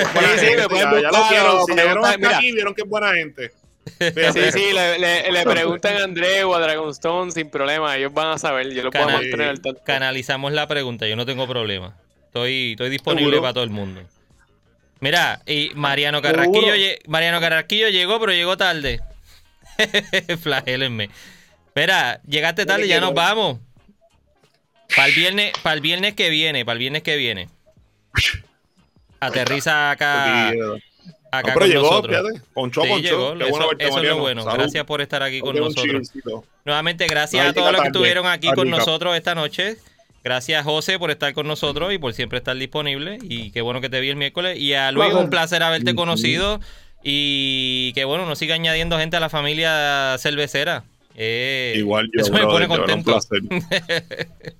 [0.56, 3.12] me pueden ya, ya lo buscar Si llegaron preguntar, hasta aquí, vieron que es buena
[3.14, 3.52] gente.
[3.98, 7.96] Sí, sí, le, le- le preguntan a André o a Dragonstone sin problema.
[7.96, 8.72] Ellos van a saber.
[8.72, 9.80] Yo lo puedo mantener al tanto.
[9.84, 11.96] Canalizamos la pregunta, yo no tengo problema.
[12.26, 13.42] Estoy, estoy disponible ¿Seguro?
[13.42, 14.02] para todo el mundo.
[15.00, 16.22] Mira, y Mariano.
[16.22, 16.72] Carrasquillo,
[17.08, 19.00] Mariano Carrasquillo llegó, pero llegó tarde.
[20.40, 21.10] Flagélenme.
[21.74, 23.58] Espera, llegaste tarde, ya nos vamos.
[24.94, 27.48] Para el viernes, para el viernes que viene, para el viernes que viene.
[29.20, 30.74] Aterriza acá, acá no,
[31.30, 32.16] pero con llegó, nosotros.
[32.30, 32.46] fíjate.
[32.52, 33.08] Ponchó, Sí, ponchó.
[33.08, 33.38] llegó.
[33.38, 34.42] Qué Eso, bueno eso es lo bueno.
[34.42, 34.58] Salud.
[34.58, 36.10] Gracias por estar aquí con nosotros.
[36.66, 39.78] Nuevamente, gracias a todos los que tarde, estuvieron aquí con nosotros esta noche.
[40.22, 43.18] Gracias, José, por estar con nosotros y por siempre estar disponible.
[43.22, 44.58] Y qué bueno que te vi el miércoles.
[44.58, 46.60] Y a Luis, un placer haberte conocido.
[47.02, 50.84] Y que bueno, nos siga añadiendo gente a la familia cervecera.
[51.14, 53.10] Eh, Igual yo, Eso me pone brother, contento.
[53.12, 53.42] placer.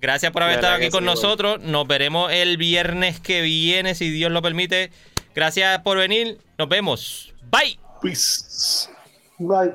[0.00, 1.60] Gracias por haber estado aquí con sí, nosotros.
[1.60, 4.90] Nos veremos el viernes que viene, si Dios lo permite.
[5.34, 6.38] Gracias por venir.
[6.58, 7.32] Nos vemos.
[7.50, 7.78] Bye.
[8.02, 8.90] Peace.
[9.38, 9.72] Bye.